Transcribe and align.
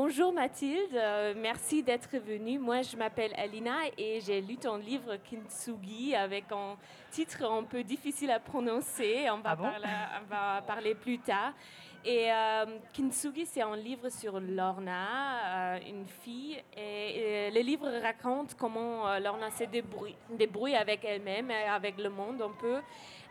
bonjour 0.00 0.32
Mathilde, 0.32 0.94
euh, 0.94 1.34
merci 1.36 1.82
d'être 1.82 2.16
venue. 2.18 2.56
Moi, 2.60 2.82
je 2.82 2.96
m'appelle 2.96 3.32
Alina 3.36 3.78
et 3.96 4.20
j'ai 4.20 4.40
lu 4.40 4.56
ton 4.56 4.76
livre 4.76 5.16
Kintsugi 5.28 6.14
avec 6.14 6.44
un 6.52 6.76
titre 7.10 7.42
un 7.44 7.64
peu 7.64 7.82
difficile 7.82 8.30
à 8.30 8.38
prononcer. 8.38 9.28
On 9.28 9.38
va, 9.38 9.50
Ah 9.50 9.56
bon? 9.56 9.62
parler, 9.64 9.88
on 10.20 10.26
va 10.32 10.62
parler 10.62 10.94
plus 10.94 11.18
tard. 11.18 11.52
Et 12.04 12.30
euh, 12.30 12.66
Kintsugi, 12.92 13.44
c'est 13.44 13.60
un 13.62 13.74
livre 13.74 14.08
sur 14.08 14.38
Lorna, 14.38 15.74
euh, 15.74 15.78
une 15.88 16.06
fille. 16.06 16.62
Et, 16.76 17.48
et 17.48 17.50
le 17.50 17.60
livre 17.60 17.88
raconte 18.00 18.54
comment 18.54 19.08
euh, 19.08 19.18
Lorna 19.18 19.50
se 19.50 19.64
débrouille, 19.64 20.14
débrouille 20.30 20.76
avec 20.76 21.04
elle-même, 21.04 21.50
et 21.50 21.64
avec 21.64 21.98
le 21.98 22.08
monde 22.08 22.40
un 22.40 22.52
peu. 22.60 22.76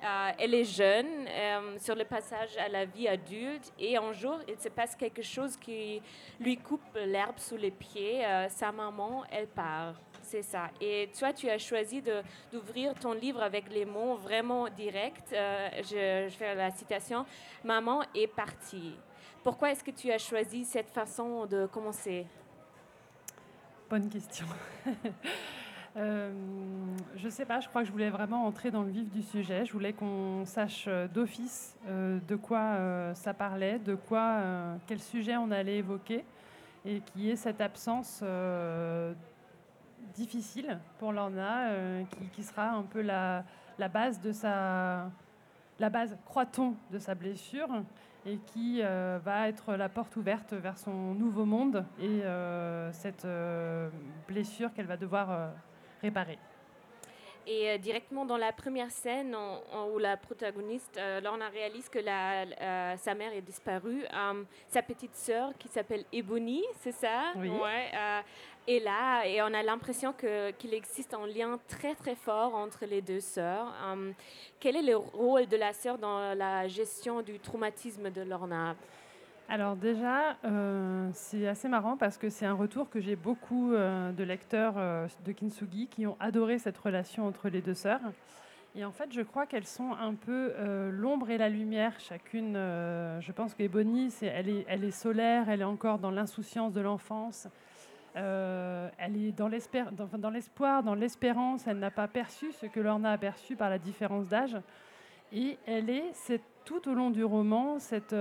Euh, 0.04 0.32
elle 0.38 0.54
est 0.54 0.64
jeune, 0.64 1.28
euh, 1.28 1.78
sur 1.80 1.96
le 1.96 2.06
passage 2.06 2.56
à 2.58 2.70
la 2.70 2.86
vie 2.86 3.08
adulte, 3.08 3.74
et 3.80 3.98
un 3.98 4.14
jour, 4.14 4.40
il 4.48 4.60
se 4.60 4.70
passe 4.70 4.96
quelque 4.96 5.24
chose 5.24 5.58
qui 5.58 6.02
lui 6.40 6.58
coupe 6.58 6.96
l'herbe 6.96 7.38
sous 7.38 7.58
les 7.58 7.72
pieds. 7.72 8.24
Euh, 8.24 8.48
sa 8.50 8.72
maman, 8.72 9.24
elle 9.32 9.48
part. 9.48 9.96
C'est 10.22 10.44
ça. 10.44 10.70
Et 10.80 11.10
toi, 11.18 11.34
tu 11.34 11.50
as 11.50 11.58
choisi 11.58 12.04
d'ouvrir 12.52 12.94
ton 12.96 13.14
livre 13.14 13.42
avec 13.42 13.72
les 13.72 13.86
mots 13.86 14.18
vraiment 14.18 14.68
directs. 14.68 15.24
Je 15.32 16.28
fais 16.38 16.54
la 16.54 16.70
citation. 16.70 17.26
Maman 17.64 18.04
est 18.14 18.28
partie. 18.28 18.96
Pourquoi 19.42 19.72
est-ce 19.72 19.84
que 19.84 19.92
tu 19.92 20.12
as 20.12 20.18
choisi 20.18 20.66
cette 20.66 20.90
façon 20.90 21.46
de 21.46 21.66
commencer? 21.68 22.28
Bonne 23.90 24.10
question. 24.10 24.46
Euh, 25.98 26.32
je 27.16 27.28
sais 27.28 27.46
pas, 27.46 27.60
je 27.60 27.68
crois 27.68 27.82
que 27.82 27.88
je 27.88 27.92
voulais 27.92 28.12
vraiment 28.12 28.46
entrer 28.46 28.70
dans 28.70 28.84
le 28.84 28.92
vif 28.92 29.10
du 29.10 29.24
sujet. 29.24 29.66
Je 29.66 29.74
voulais 29.74 29.94
qu'on 29.94 30.46
sache 30.46 30.86
euh, 30.88 31.08
d'office 31.08 31.76
euh, 31.88 32.20
de 32.28 32.36
quoi 32.36 33.14
ça 33.16 33.34
parlait, 33.34 33.80
de 33.80 33.96
quoi, 33.96 34.42
quel 34.86 35.00
sujet 35.00 35.38
on 35.38 35.50
allait 35.50 35.78
évoquer, 35.78 36.24
et 36.86 37.02
qu'il 37.02 37.22
y 37.22 37.32
ait 37.32 37.36
cette 37.36 37.62
absence 37.62 38.24
difficile 40.14 40.80
pour 41.00 41.12
Lorna, 41.12 41.70
qui, 42.10 42.28
qui 42.34 42.44
sera 42.44 42.70
un 42.70 42.84
peu 42.84 43.02
la, 43.02 43.44
base 43.92 44.22
de 44.22 44.32
sa, 44.32 45.10
la 45.80 45.90
base, 45.90 46.18
croit-on, 46.26 46.76
de 46.92 47.00
sa 47.00 47.16
blessure, 47.16 47.70
et 48.26 48.38
qui 48.38 48.82
va 48.82 49.48
être 49.48 49.74
la 49.74 49.90
porte 49.90 50.16
ouverte 50.16 50.54
vers 50.54 50.78
son 50.78 51.14
nouveau 51.16 51.46
monde 51.46 51.86
et 52.00 52.22
cette 52.92 53.28
blessure 54.28 54.74
qu'elle 54.74 54.88
va 54.88 54.98
devoir 54.98 55.52
Et 57.50 57.70
euh, 57.70 57.78
directement 57.78 58.26
dans 58.26 58.36
la 58.36 58.52
première 58.52 58.92
scène 58.92 59.34
où 59.94 59.98
la 60.00 60.18
protagoniste, 60.18 60.98
euh, 60.98 61.22
Lorna 61.22 61.48
réalise 61.48 61.88
que 61.88 62.00
la- 62.00 62.42
euh, 62.44 62.98
sa 62.98 63.14
mère 63.16 63.32
est 63.32 63.42
disparue, 63.42 64.04
euh, 64.14 64.44
sa 64.68 64.82
petite 64.82 65.16
sœur 65.16 65.52
qui 65.58 65.70
s'appelle 65.70 66.04
Ebony, 66.12 66.66
c'est 66.82 66.92
ça? 66.92 67.32
Oui. 67.38 67.48
Ouais, 67.50 67.90
euh, 67.96 68.20
est 68.68 68.80
là 68.84 69.24
et 69.26 69.42
on 69.42 69.54
a 69.54 69.64
l'impression 69.64 70.12
que- 70.12 70.52
qu'il 70.52 70.74
existe 70.74 71.14
un 71.14 71.26
lien 71.26 71.58
très 71.70 71.96
très 71.96 72.16
fort 72.16 72.54
entre 72.54 72.86
les 72.86 73.02
deux 73.02 73.22
sœurs. 73.22 73.74
Quel 74.60 74.76
est 74.76 74.82
le 74.82 74.98
rôle 74.98 75.48
de 75.48 75.56
la 75.56 75.72
sœur 75.72 75.98
dans 75.98 76.36
la 76.36 76.68
gestion 76.68 77.22
du 77.22 77.40
traumatisme 77.40 78.10
de 78.10 78.24
Lorna? 78.24 78.76
Alors 79.50 79.78
déjà, 79.78 80.36
euh, 80.44 81.10
c'est 81.14 81.48
assez 81.48 81.70
marrant 81.70 81.96
parce 81.96 82.18
que 82.18 82.30
c'est 82.30 82.46
un 82.46 82.54
retour 82.54 82.90
que 82.90 83.00
j'ai 83.00 83.16
beaucoup 83.16 83.72
euh, 83.72 84.12
de 84.12 84.24
lecteurs 84.26 84.74
euh, 84.76 85.08
de 85.26 85.32
Kintsugi 85.32 85.88
qui 85.88 86.06
ont 86.06 86.18
adoré 86.20 86.60
cette 86.60 86.78
relation 86.78 87.26
entre 87.26 87.48
les 87.48 87.62
deux 87.62 87.74
sœurs. 87.74 88.02
Et 88.76 88.84
en 88.84 88.92
fait, 88.92 89.10
je 89.14 89.22
crois 89.22 89.46
qu'elles 89.46 89.66
sont 89.66 89.94
un 89.94 90.14
peu 90.14 90.54
l'ombre 90.92 91.32
et 91.32 91.40
la 91.40 91.50
lumière, 91.50 92.00
chacune. 92.00 92.54
je 92.54 93.32
pense 93.32 93.56
qu'Ebony, 93.56 94.12
c'est, 94.12 94.28
elle, 94.28 94.50
est, 94.50 94.66
est 94.70 94.92
solaire, 94.92 95.50
elle 95.50 95.62
est 95.62 95.64
encore 95.64 95.98
dans 95.98 96.12
l'insouciance 96.12 96.74
de 96.74 96.82
l'enfance. 96.82 97.48
Elle 98.14 99.18
est 99.18 99.32
dans, 99.32 99.48
l'espoir, 99.48 100.84
dans 100.84 100.94
l'espérance. 100.94 101.66
Elle 101.66 101.80
n'a 101.80 101.90
pas 101.90 102.08
perçu 102.08 102.52
ce 102.52 102.68
que 102.68 102.80
Lorna 102.80 103.14
a 103.14 103.18
perçu 103.18 103.56
par 103.56 103.72
la 103.72 103.80
différence 103.80 104.28
d'âge. 104.28 104.56
Et 105.34 105.58
elle 105.66 105.90
est, 105.90 106.12
c'est 106.14 106.42
tout 106.64 106.88
au 106.88 106.94
long 106.94 107.10
du 107.10 107.24
roman, 107.24 107.80
cette, 107.80 108.14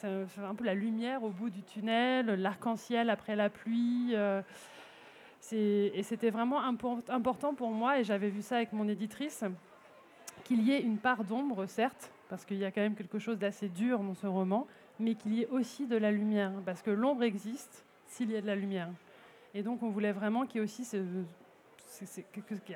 c'est 0.00 0.40
un 0.44 0.54
peu 0.54 0.64
la 0.64 0.74
lumière 0.74 1.24
au 1.24 1.30
bout 1.30 1.50
du 1.50 1.62
tunnel, 1.62 2.26
l'arc-en-ciel 2.26 3.10
après 3.10 3.34
la 3.34 3.50
pluie. 3.50 4.10
euh, 4.14 4.42
et 5.50 6.02
c'était 6.02 6.30
vraiment 6.30 6.60
impor- 6.60 7.02
important 7.08 7.54
pour 7.54 7.70
moi, 7.70 7.98
et 7.98 8.04
j'avais 8.04 8.28
vu 8.28 8.42
ça 8.42 8.56
avec 8.56 8.72
mon 8.72 8.86
éditrice, 8.86 9.44
qu'il 10.44 10.62
y 10.62 10.72
ait 10.72 10.80
une 10.80 10.98
part 10.98 11.24
d'ombre, 11.24 11.66
certes, 11.66 12.12
parce 12.28 12.44
qu'il 12.44 12.58
y 12.58 12.64
a 12.64 12.70
quand 12.70 12.82
même 12.82 12.94
quelque 12.94 13.18
chose 13.18 13.38
d'assez 13.38 13.68
dur 13.68 14.00
dans 14.00 14.14
ce 14.14 14.26
roman, 14.26 14.66
mais 15.00 15.14
qu'il 15.14 15.34
y 15.34 15.42
ait 15.42 15.48
aussi 15.48 15.86
de 15.86 15.96
la 15.96 16.10
lumière, 16.12 16.52
parce 16.66 16.82
que 16.82 16.90
l'ombre 16.90 17.22
existe 17.22 17.84
s'il 18.06 18.30
y 18.30 18.36
a 18.36 18.40
de 18.40 18.46
la 18.46 18.56
lumière. 18.56 18.88
Et 19.54 19.62
donc 19.62 19.82
on 19.82 19.88
voulait 19.88 20.12
vraiment 20.12 20.44
qu'il 20.44 20.56
y 20.56 20.60
ait 20.60 20.64
aussi 20.64 20.86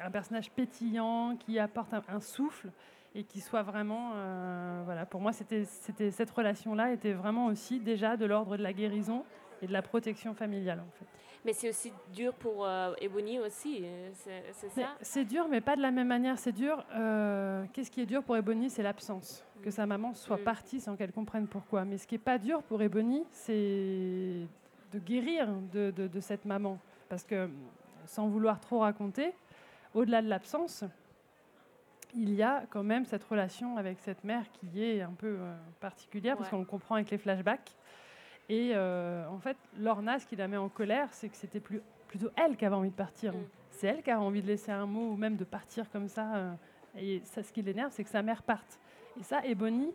un 0.02 0.10
personnage 0.10 0.50
pétillant, 0.50 1.36
qui 1.36 1.58
apporte 1.58 1.92
un 1.92 2.20
souffle 2.20 2.70
et 3.14 3.24
qui 3.24 3.40
soit 3.40 3.62
vraiment, 3.62 4.12
euh, 4.14 4.82
voilà, 4.84 5.04
pour 5.06 5.20
moi 5.20 5.32
c'était, 5.32 5.64
c'était 5.64 6.10
cette 6.10 6.30
relation-là 6.30 6.92
était 6.92 7.12
vraiment 7.12 7.46
aussi 7.46 7.78
déjà 7.80 8.16
de 8.16 8.24
l'ordre 8.24 8.56
de 8.56 8.62
la 8.62 8.72
guérison 8.72 9.24
et 9.60 9.66
de 9.66 9.72
la 9.72 9.82
protection 9.82 10.34
familiale 10.34 10.80
en 10.80 10.90
fait. 10.98 11.06
Mais 11.44 11.52
c'est 11.52 11.68
aussi 11.68 11.92
dur 12.14 12.32
pour 12.34 12.64
euh, 12.64 12.94
Ebony 13.00 13.40
aussi, 13.40 13.80
euh, 13.82 14.10
c'est 14.14 14.68
ça? 14.70 14.86
C'est 15.00 15.24
dur, 15.24 15.48
mais 15.48 15.60
pas 15.60 15.74
de 15.74 15.82
la 15.82 15.90
même 15.90 16.06
manière. 16.06 16.38
C'est 16.38 16.52
dur. 16.52 16.84
euh, 16.94 17.64
Qu'est-ce 17.72 17.90
qui 17.90 18.00
est 18.00 18.06
dur 18.06 18.22
pour 18.22 18.36
Ebony 18.36 18.70
C'est 18.70 18.84
l'absence. 18.84 19.44
Que 19.60 19.72
sa 19.72 19.84
maman 19.84 20.14
soit 20.14 20.36
Mm. 20.36 20.44
partie 20.44 20.80
sans 20.80 20.94
qu'elle 20.94 21.10
comprenne 21.10 21.48
pourquoi. 21.48 21.84
Mais 21.84 21.98
ce 21.98 22.06
qui 22.06 22.14
est 22.14 22.18
pas 22.18 22.38
dur 22.38 22.62
pour 22.62 22.80
Ebony, 22.80 23.24
c'est 23.32 24.46
de 24.92 24.98
guérir 25.00 25.48
de, 25.72 25.90
de- 25.90 26.06
de 26.06 26.20
cette 26.20 26.44
maman. 26.44 26.78
Parce 27.08 27.24
que, 27.24 27.48
sans 28.06 28.28
vouloir 28.28 28.60
trop 28.60 28.78
raconter, 28.78 29.32
au-delà 29.94 30.22
de 30.22 30.28
l'absence, 30.28 30.84
il 32.14 32.34
y 32.34 32.42
a 32.42 32.64
quand 32.70 32.82
même 32.82 33.04
cette 33.04 33.24
relation 33.24 33.76
avec 33.76 33.98
cette 34.00 34.24
mère 34.24 34.44
qui 34.52 34.82
est 34.82 35.00
un 35.02 35.12
peu 35.12 35.36
euh, 35.38 35.56
particulière, 35.80 36.36
parce 36.36 36.50
qu'on 36.50 36.58
le 36.58 36.64
comprend 36.64 36.96
avec 36.96 37.10
les 37.10 37.18
flashbacks. 37.18 37.74
Et 38.48 38.72
euh, 38.74 39.26
en 39.28 39.38
fait, 39.38 39.56
Lorna, 39.78 40.18
ce 40.18 40.26
qui 40.26 40.36
la 40.36 40.48
met 40.48 40.56
en 40.56 40.68
colère, 40.68 41.08
c'est 41.12 41.28
que 41.28 41.36
c'était 41.36 41.60
plus, 41.60 41.80
plutôt 42.08 42.28
elle 42.36 42.56
qui 42.56 42.64
avait 42.66 42.76
envie 42.76 42.90
de 42.90 42.94
partir. 42.94 43.32
Mm. 43.32 43.44
C'est 43.70 43.86
elle 43.86 44.02
qui 44.02 44.10
a 44.10 44.20
envie 44.20 44.42
de 44.42 44.46
laisser 44.46 44.72
un 44.72 44.86
mot 44.86 45.12
ou 45.12 45.16
même 45.16 45.36
de 45.36 45.44
partir 45.44 45.90
comme 45.90 46.08
ça. 46.08 46.34
euh, 46.34 46.52
et 46.98 47.22
ça, 47.24 47.42
ce 47.42 47.52
qui 47.52 47.62
l'énerve, 47.62 47.90
c'est 47.92 48.04
que 48.04 48.10
sa 48.10 48.22
mère 48.22 48.42
parte. 48.42 48.78
Et 49.18 49.22
ça, 49.22 49.44
Ebony, 49.46 49.90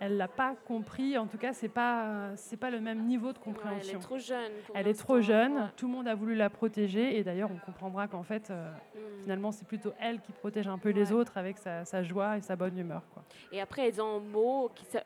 elle 0.00 0.16
l'a 0.16 0.28
pas 0.28 0.54
compris. 0.66 1.16
En 1.18 1.26
tout 1.26 1.38
cas, 1.38 1.52
c'est 1.52 1.68
pas 1.68 2.30
c'est 2.36 2.56
pas 2.56 2.70
le 2.70 2.80
même 2.80 3.04
niveau 3.06 3.32
de 3.32 3.38
Ouais, 3.38 3.44
elle 3.46 3.54
compréhension. 3.54 3.98
est 3.98 4.02
trop 4.02 4.18
jeune. 4.18 4.52
Elle 4.74 4.88
est 4.88 4.98
trop 4.98 5.20
jeune. 5.20 5.70
Tout 5.76 5.86
le 5.86 5.92
monde 5.92 6.08
a 6.08 6.14
voulu 6.14 6.34
la 6.34 6.50
protéger. 6.50 7.18
Et 7.18 7.24
d'ailleurs, 7.24 7.50
on 7.52 7.58
comprendra 7.64 8.06
qu'en 8.08 8.22
fait, 8.22 8.50
euh, 8.50 8.70
Mm. 8.94 9.22
finalement, 9.22 9.52
c'est 9.52 9.66
plutôt 9.66 9.92
elle 10.00 10.20
qui 10.20 10.32
protège 10.32 10.68
un 10.68 10.78
peu 10.78 10.90
les 10.90 11.12
autres 11.12 11.36
avec 11.38 11.58
sa, 11.58 11.84
sa 11.84 12.02
joie 12.02 12.36
et 12.38 12.40
sa 12.42 12.56
bonne 12.56 12.76
humeur. 12.78 13.02
Quoi. 13.12 13.22
Et 13.52 13.60
après, 13.60 13.88
ils 13.88 14.00
ont 14.00 14.16
un 14.16 14.20
mot 14.20 14.70
qui 14.74 14.86
euh, 14.96 15.00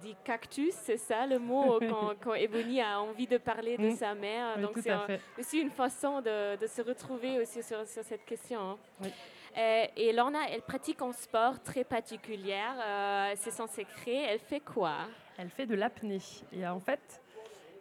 dit 0.00 0.16
cactus, 0.24 0.72
c'est 0.74 0.96
ça 0.96 1.26
le 1.26 1.38
mot 1.38 1.78
quand, 1.88 2.12
quand 2.20 2.34
Ebony 2.34 2.80
a 2.80 3.00
envie 3.00 3.26
de 3.26 3.38
parler 3.38 3.76
de 3.76 3.86
Mm. 3.88 3.96
sa 3.96 4.14
mère. 4.14 4.54
Oui, 4.56 4.62
Donc 4.62 4.78
c'est 4.78 4.92
aussi 5.38 5.58
une 5.60 5.70
façon 5.70 6.20
de, 6.20 6.56
de 6.56 6.66
se 6.66 6.82
retrouver 6.82 7.40
aussi 7.40 7.62
sur, 7.62 7.86
sur 7.86 8.02
cette 8.04 8.24
question. 8.24 8.60
hein. 8.60 8.76
Oui. 9.02 9.08
Euh, 9.56 9.86
et 9.96 10.12
Lorna, 10.12 10.40
elle 10.50 10.62
pratique 10.62 11.00
un 11.00 11.12
sport 11.12 11.62
très 11.62 11.84
particulier. 11.84 12.60
euh, 12.78 13.32
c'est 13.36 13.50
son 13.50 13.66
secret. 13.66 14.26
Elle 14.28 14.38
fait 14.38 14.60
quoi? 14.60 14.96
Elle 15.38 15.48
fait 15.48 15.66
de 15.66 15.74
l'apnée. 15.74 16.20
Et 16.52 16.66
en 16.66 16.80
fait, 16.80 17.22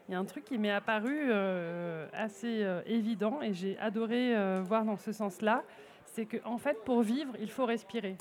il 0.07 0.13
y 0.13 0.15
a 0.15 0.19
un 0.19 0.25
truc 0.25 0.45
qui 0.45 0.57
m'est 0.57 0.71
apparu 0.71 1.29
euh, 1.29 2.07
assez 2.13 2.65
évident 2.85 3.41
et 3.41 3.53
j'ai 3.53 3.77
adoré 3.79 4.35
voir 4.61 4.85
dans 4.85 4.97
ce 4.97 5.11
sens-là, 5.11 5.63
c'est 6.05 6.25
qu'en 6.25 6.53
en 6.53 6.57
fait, 6.57 6.83
pour 6.85 7.01
vivre, 7.01 7.33
il 7.39 7.49
faut 7.49 7.65
respirer. 7.65 8.17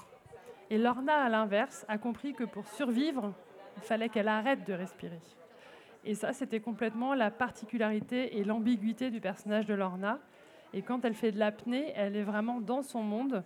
Et 0.70 0.78
Lorna, 0.78 1.24
à 1.24 1.28
l'inverse, 1.28 1.84
a 1.88 1.98
compris 1.98 2.32
que 2.32 2.44
pour 2.44 2.66
survivre, 2.66 3.32
il 3.76 3.82
fallait 3.82 4.08
qu'elle 4.08 4.28
arrête 4.28 4.66
de 4.66 4.72
respirer. 4.72 5.20
Et 6.04 6.14
ça, 6.14 6.32
c'était 6.32 6.60
complètement 6.60 7.14
la 7.14 7.30
particularité 7.30 8.38
et 8.38 8.44
l'ambiguïté 8.44 9.10
du 9.10 9.20
personnage 9.20 9.66
de 9.66 9.74
Lorna. 9.74 10.18
Et 10.74 10.82
quand 10.82 11.04
elle 11.04 11.14
fait 11.14 11.30
de 11.32 11.38
l'apnée, 11.38 11.92
elle 11.94 12.16
est 12.16 12.24
vraiment 12.24 12.60
dans 12.60 12.82
son 12.82 13.02
monde. 13.02 13.44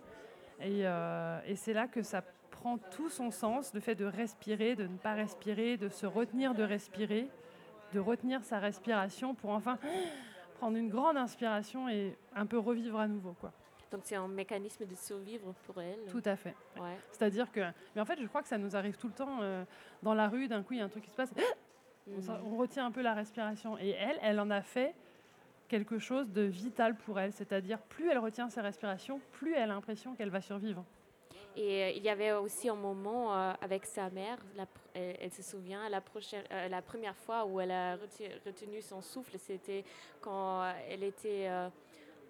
Et, 0.61 0.81
euh, 0.85 1.39
et 1.45 1.55
c'est 1.55 1.73
là 1.73 1.87
que 1.87 2.01
ça 2.01 2.23
prend 2.49 2.77
tout 2.77 3.09
son 3.09 3.31
sens, 3.31 3.73
le 3.73 3.79
fait 3.79 3.95
de 3.95 4.03
respirer, 4.05 4.75
de 4.75 4.87
ne 4.87 4.97
pas 4.97 5.13
respirer, 5.13 5.77
de 5.77 5.87
se 5.89 6.05
retenir 6.05 6.53
de 6.55 6.63
respirer, 6.63 7.29
de 7.93 7.99
retenir 7.99 8.43
sa 8.43 8.59
respiration 8.59 9.35
pour 9.35 9.51
enfin 9.51 9.77
prendre 10.57 10.75
une 10.75 10.89
grande 10.89 11.15
inspiration 11.17 11.87
et 11.87 12.17
un 12.35 12.45
peu 12.45 12.57
revivre 12.57 12.99
à 12.99 13.07
nouveau. 13.07 13.33
Quoi. 13.39 13.53
Donc 13.91 14.01
c'est 14.03 14.15
un 14.15 14.27
mécanisme 14.27 14.85
de 14.85 14.95
survivre 14.95 15.53
pour 15.65 15.79
elle. 15.81 15.99
Tout 16.09 16.23
à 16.25 16.35
fait. 16.35 16.55
Ouais. 16.79 16.97
C'est-à-dire 17.11 17.51
que... 17.51 17.61
Mais 17.95 18.01
en 18.01 18.05
fait, 18.05 18.19
je 18.19 18.27
crois 18.27 18.41
que 18.41 18.47
ça 18.49 18.57
nous 18.57 18.75
arrive 18.75 18.97
tout 18.97 19.07
le 19.07 19.13
temps 19.13 19.39
euh, 19.41 19.63
dans 20.03 20.13
la 20.15 20.27
rue, 20.27 20.47
d'un 20.47 20.63
coup, 20.63 20.73
il 20.73 20.79
y 20.79 20.81
a 20.81 20.85
un 20.85 20.89
truc 20.89 21.03
qui 21.03 21.11
se 21.11 21.15
passe, 21.15 21.33
on, 22.11 22.21
s'en- 22.21 22.39
on 22.43 22.57
retient 22.57 22.85
un 22.87 22.91
peu 22.91 23.01
la 23.01 23.13
respiration. 23.13 23.77
Et 23.77 23.89
elle, 23.91 24.17
elle 24.21 24.39
en 24.39 24.49
a 24.49 24.61
fait 24.61 24.93
quelque 25.69 25.99
chose 25.99 26.29
de 26.31 26.41
vital 26.41 26.97
pour 26.97 27.19
elle. 27.19 27.31
C'est-à-dire, 27.31 27.79
plus 27.79 28.09
elle 28.09 28.17
retient 28.17 28.49
sa 28.49 28.61
respiration, 28.61 29.21
plus 29.31 29.53
elle 29.53 29.63
a 29.63 29.67
l'impression 29.67 30.15
qu'elle 30.15 30.29
va 30.29 30.41
survivre. 30.41 30.83
Et 31.55 31.83
euh, 31.83 31.89
il 31.91 32.03
y 32.03 32.09
avait 32.09 32.33
aussi 32.33 32.67
un 32.69 32.75
moment 32.75 33.33
euh, 33.33 33.53
avec 33.61 33.85
sa 33.85 34.09
mère. 34.09 34.37
elle, 34.93 35.31
se 35.31 35.41
souvient, 35.41 35.89
prochaine, 36.01 36.43
la 36.69 36.81
première 36.81 37.15
fois 37.15 37.45
où 37.45 37.59
elle 37.59 37.71
a 37.71 37.95
retenu 37.95 38.81
son 38.81 39.01
souffle, 39.01 39.37
c'était 39.37 39.85
quand 40.21 40.69
elle 40.89 41.03
était 41.03 41.47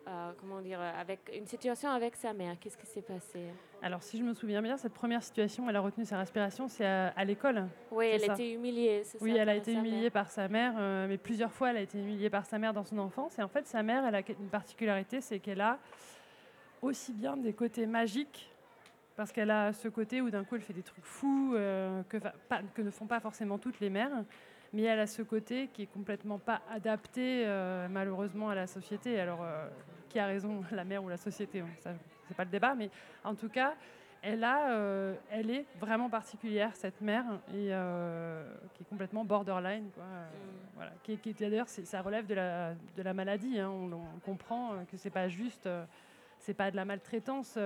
euh, 0.09 0.31
comment 0.39 0.59
dire, 0.59 0.81
avec 0.81 1.31
une 1.35 1.45
situation 1.45 1.89
avec 1.91 2.15
sa 2.15 2.33
mère. 2.33 2.55
Qu'est-ce 2.59 2.77
qui 2.77 2.87
s'est 2.87 3.03
passé? 3.03 3.43
Alors, 3.83 4.01
si 4.01 4.17
je 4.17 4.23
me 4.23 4.33
souviens 4.33 4.61
bien, 4.61 4.75
cette 4.75 4.93
première 4.93 5.21
situation, 5.21 5.69
elle 5.69 5.75
a 5.75 5.81
retenu 5.81 6.03
sa 6.03 6.17
respiration, 6.17 6.67
c'est 6.67 6.85
à, 6.85 7.23
l'école. 7.25 7.67
Oui, 7.91 8.07
elle 8.07 8.27
a 8.27 8.33
été 8.33 8.53
humiliée. 8.53 9.03
Oui, 9.21 9.35
elle 9.37 9.49
a 9.49 9.55
été 9.55 9.71
humiliée 9.71 10.09
par 10.09 10.31
sa 10.31 10.47
mère, 10.47 10.73
euh, 10.79 11.07
mais 11.07 11.17
plusieurs 11.17 11.51
fois, 11.51 11.69
elle 11.69 11.77
a 11.77 11.81
été 11.81 11.99
humiliée 11.99 12.31
par 12.31 12.47
sa 12.47 12.57
mère 12.57 12.73
dans 12.73 12.83
son 12.83 12.97
enfance. 12.97 13.37
Et 13.37 13.43
en 13.43 13.47
fait, 13.47 13.67
sa 13.67 13.83
mère, 13.83 14.03
elle 14.03 14.15
a 14.15 14.21
une 14.27 14.49
particularité, 14.49 15.21
c'est 15.21 15.37
qu'elle 15.37 15.61
a 15.61 15.77
aussi 16.81 17.13
bien 17.13 17.37
des 17.37 17.53
côtés 17.53 17.85
magiques 17.85 18.49
parce 19.15 19.31
qu'elle 19.31 19.51
a 19.51 19.73
ce 19.73 19.89
côté 19.89 20.21
où 20.21 20.31
d'un 20.31 20.45
coup 20.45 20.55
elle 20.55 20.61
fait 20.61 20.73
des 20.73 20.81
trucs 20.81 21.03
fous 21.03 21.53
euh, 21.53 22.01
que, 22.07 22.17
que, 22.73 22.81
ne 22.81 22.89
font 22.89 23.05
pas 23.05 23.19
forcément 23.19 23.57
toutes 23.57 23.81
les 23.81 23.89
mères 23.89 24.23
mais 24.71 24.83
elle 24.83 25.01
a 25.01 25.07
ce 25.07 25.21
côté 25.21 25.67
qui 25.73 25.83
est 25.83 25.91
complètement 25.91 26.39
pas 26.39 26.61
adapté 26.71 27.45
malheureusement 27.89 28.49
à 28.49 28.55
la 28.55 28.67
société. 28.67 29.19
Alors 29.19 29.43
qui 30.09 30.19
a 30.19 30.25
raison, 30.25 30.63
la 30.71 30.83
mère 30.83 31.03
ou 31.03 31.09
la 31.09 31.17
société. 31.17 31.63
Ce 31.83 31.89
c'est 32.27 32.37
pas 32.37 32.43
le 32.43 32.49
débat, 32.49 32.75
mais 32.75 32.89
en 33.23 33.33
tout 33.33 33.49
cas, 33.49 33.73
elle, 34.21 34.43
a, 34.43 34.71
euh, 34.71 35.15
elle 35.31 35.49
est 35.49 35.65
vraiment 35.79 36.09
particulière, 36.09 36.75
cette 36.75 37.01
mère, 37.01 37.25
et 37.49 37.73
euh, 37.73 38.43
qui 38.73 38.83
est 38.83 38.85
complètement 38.85 39.23
borderline. 39.23 39.89
Quoi. 39.95 40.03
Mm. 40.03 40.75
Voilà. 40.75 40.91
Qui, 41.03 41.17
qui 41.17 41.33
d'ailleurs, 41.33 41.67
ça 41.69 42.01
relève 42.01 42.27
de 42.27 42.35
la, 42.35 42.73
de 42.73 43.01
la 43.01 43.13
maladie. 43.13 43.59
Hein. 43.59 43.69
On, 43.69 44.19
comprend 44.25 44.73
que 44.91 44.97
c'est 44.97 45.09
pas 45.09 45.27
juste, 45.27 45.67
c'est 46.39 46.53
pas 46.53 46.69
de 46.69 46.75
la 46.75 46.85
maltraitance, 46.85 47.57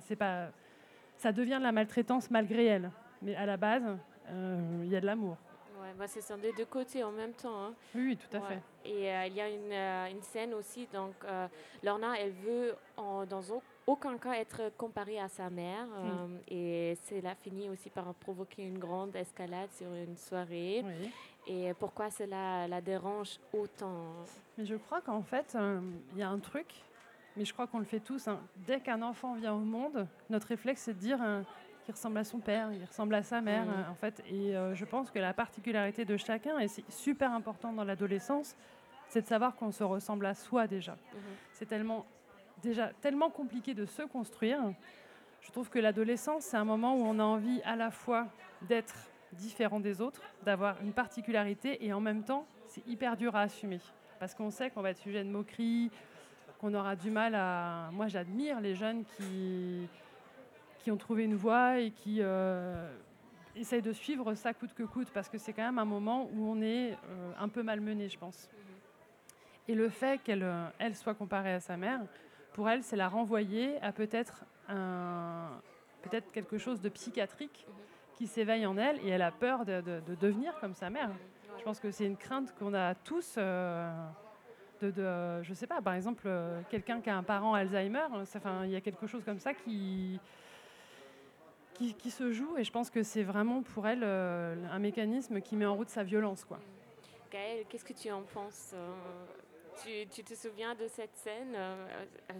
c'est 0.00 0.16
pas, 0.16 0.48
ça 1.16 1.32
devient 1.32 1.58
de 1.58 1.64
la 1.64 1.72
maltraitance 1.72 2.30
malgré 2.30 2.66
elle. 2.66 2.90
Mais 3.22 3.36
à 3.36 3.46
la 3.46 3.56
base, 3.56 3.84
euh, 4.28 4.82
il 4.84 4.90
y 4.90 4.96
a 4.96 5.00
de 5.00 5.06
l'amour. 5.06 5.36
Bah, 5.98 6.06
c'est 6.08 6.40
des 6.40 6.52
deux 6.52 6.64
côtés 6.64 7.04
en 7.04 7.12
même 7.12 7.32
temps. 7.32 7.64
Hein. 7.64 7.74
Oui, 7.94 8.16
tout 8.16 8.36
à 8.36 8.40
fait. 8.40 8.60
Et 8.84 9.12
euh, 9.12 9.26
il 9.26 9.34
y 9.34 9.40
a 9.40 9.48
une, 9.48 9.72
euh, 9.72 10.10
une, 10.10 10.22
scène 10.22 10.54
aussi, 10.54 10.88
donc 10.92 11.14
euh, 11.24 11.46
Lorna, 11.82 12.18
elle 12.18 12.32
veut 12.32 12.74
en, 12.96 13.24
dans 13.24 13.40
aucun 13.86 14.16
cas 14.18 14.32
être 14.34 14.72
comparée 14.76 15.18
à 15.18 15.28
sa 15.28 15.50
mère. 15.50 15.86
Hmm. 15.86 16.38
et 16.48 16.96
cela 17.08 17.34
finit 17.34 17.68
aussi 17.68 17.90
par 17.90 18.12
provoquer 18.14 18.62
une 18.62 18.78
grande 18.78 19.14
escalade 19.16 19.70
sur 19.72 19.92
une 19.92 20.16
soirée. 20.16 20.84
Et 21.46 21.74
pourquoi 21.74 22.10
cela 22.10 22.68
la 22.68 22.80
dérange 22.80 23.38
autant 23.52 24.14
Mais 24.56 24.64
je 24.64 24.76
crois 24.76 25.00
qu'en 25.00 25.22
fait, 25.22 25.56
il 26.12 26.18
y 26.18 26.22
a 26.22 26.28
un 26.28 26.38
truc, 26.38 26.66
mais 27.36 27.44
je 27.44 27.52
crois 27.52 27.66
qu'on 27.66 27.80
le 27.80 27.84
fait 27.84 28.00
tous. 28.00 28.28
Hein. 28.28 28.40
Dès 28.66 28.80
qu'un 28.80 29.02
enfant 29.02 29.34
vient 29.34 29.54
au 29.54 29.58
monde, 29.58 30.06
notre 30.30 30.48
réflexe, 30.48 30.82
c'est 30.82 30.94
de 30.94 30.98
dire 30.98 31.18
qui 31.84 31.92
ressemble 31.92 32.18
à 32.18 32.24
son 32.24 32.38
père, 32.38 32.72
il 32.72 32.84
ressemble 32.84 33.14
à 33.14 33.22
sa 33.22 33.40
mère, 33.40 33.66
mm. 33.66 33.90
en 33.90 33.94
fait. 33.94 34.22
Et 34.28 34.56
euh, 34.56 34.74
je 34.74 34.84
pense 34.84 35.10
que 35.10 35.18
la 35.18 35.32
particularité 35.32 36.04
de 36.04 36.16
chacun, 36.16 36.58
et 36.58 36.68
c'est 36.68 36.88
super 36.90 37.32
important 37.32 37.72
dans 37.72 37.84
l'adolescence, 37.84 38.56
c'est 39.08 39.22
de 39.22 39.26
savoir 39.26 39.56
qu'on 39.56 39.72
se 39.72 39.84
ressemble 39.84 40.26
à 40.26 40.34
soi 40.34 40.66
déjà. 40.66 40.92
Mm-hmm. 40.92 41.16
C'est 41.52 41.66
tellement, 41.66 42.06
déjà 42.62 42.90
tellement 43.00 43.30
compliqué 43.30 43.74
de 43.74 43.84
se 43.84 44.02
construire. 44.02 44.60
Je 45.40 45.50
trouve 45.50 45.68
que 45.68 45.78
l'adolescence, 45.78 46.44
c'est 46.44 46.56
un 46.56 46.64
moment 46.64 46.94
où 46.94 47.02
on 47.02 47.18
a 47.18 47.24
envie 47.24 47.60
à 47.64 47.76
la 47.76 47.90
fois 47.90 48.28
d'être 48.62 48.94
différent 49.32 49.80
des 49.80 50.00
autres, 50.00 50.22
d'avoir 50.44 50.80
une 50.82 50.92
particularité, 50.92 51.84
et 51.84 51.92
en 51.92 52.00
même 52.00 52.22
temps, 52.22 52.46
c'est 52.68 52.86
hyper 52.86 53.16
dur 53.16 53.34
à 53.34 53.42
assumer. 53.42 53.80
Parce 54.20 54.34
qu'on 54.34 54.50
sait 54.50 54.70
qu'on 54.70 54.82
va 54.82 54.90
être 54.90 54.98
sujet 54.98 55.24
de 55.24 55.28
moqueries, 55.28 55.90
qu'on 56.60 56.74
aura 56.74 56.94
du 56.94 57.10
mal 57.10 57.34
à... 57.34 57.90
Moi, 57.92 58.06
j'admire 58.06 58.60
les 58.60 58.76
jeunes 58.76 59.04
qui 59.04 59.88
qui 60.82 60.90
ont 60.90 60.96
trouvé 60.96 61.24
une 61.24 61.36
voie 61.36 61.78
et 61.78 61.92
qui 61.92 62.18
euh, 62.20 62.90
essayent 63.54 63.82
de 63.82 63.92
suivre 63.92 64.34
ça 64.34 64.52
coûte 64.52 64.74
que 64.74 64.82
coûte, 64.82 65.10
parce 65.14 65.28
que 65.28 65.38
c'est 65.38 65.52
quand 65.52 65.62
même 65.64 65.78
un 65.78 65.84
moment 65.84 66.28
où 66.34 66.46
on 66.46 66.60
est 66.60 66.92
euh, 66.92 67.32
un 67.38 67.48
peu 67.48 67.62
malmené, 67.62 68.08
je 68.08 68.18
pense. 68.18 68.50
Et 69.68 69.74
le 69.74 69.88
fait 69.88 70.20
qu'elle 70.22 70.42
euh, 70.42 70.66
elle 70.78 70.96
soit 70.96 71.14
comparée 71.14 71.54
à 71.54 71.60
sa 71.60 71.76
mère, 71.76 72.00
pour 72.52 72.68
elle, 72.68 72.82
c'est 72.82 72.96
la 72.96 73.08
renvoyer 73.08 73.80
à 73.80 73.92
peut-être 73.92 74.44
peut-être 76.02 76.32
quelque 76.32 76.56
chose 76.56 76.80
de 76.80 76.88
psychiatrique 76.88 77.66
qui 78.14 78.26
s'éveille 78.26 78.64
en 78.64 78.78
elle, 78.78 78.98
et 79.04 79.10
elle 79.10 79.22
a 79.22 79.30
peur 79.30 79.64
de, 79.66 79.82
devenir 80.20 80.58
comme 80.60 80.72
sa 80.72 80.88
mère. 80.88 81.10
Je 81.58 81.62
pense 81.62 81.78
que 81.78 81.90
c'est 81.90 82.06
une 82.06 82.16
crainte 82.16 82.54
qu'on 82.58 82.72
a 82.72 82.94
tous. 82.94 83.36
de, 83.36 84.90
de, 84.90 85.42
je 85.42 85.52
sais 85.52 85.66
pas, 85.66 85.82
par 85.82 85.94
exemple, 85.94 86.28
quelqu'un 86.70 87.00
qui 87.00 87.10
a 87.10 87.16
un 87.16 87.22
parent 87.22 87.54
Alzheimer, 87.54 88.06
il 88.64 88.70
y 88.70 88.76
a 88.76 88.80
quelque 88.80 89.06
chose 89.06 89.24
comme 89.24 89.38
ça 89.38 89.52
qui, 89.52 90.18
qui, 91.90 92.10
se 92.10 92.32
joue 92.32 92.56
et 92.56 92.64
je 92.64 92.72
pense 92.72 92.90
que 92.90 93.02
c'est 93.02 93.22
vraiment 93.22 93.62
pour 93.62 93.86
elle 93.86 94.02
euh, 94.02 94.54
un 94.70 94.78
mécanisme 94.78 95.40
qui 95.40 95.56
met 95.56 95.66
en 95.66 95.74
route 95.74 95.88
sa 95.88 96.02
violence. 96.02 96.44
Quoi. 96.44 96.58
Gaëlle, 97.30 97.64
qu'est-ce 97.68 97.84
que 97.84 97.92
tu 97.92 98.10
en 98.10 98.22
penses 98.22 98.72
euh, 98.74 100.04
tu, 100.12 100.22
te 100.22 100.34
souviens 100.34 100.74
de 100.74 100.86
cette 100.86 101.16
scène 101.16 101.54
euh, 101.56 101.86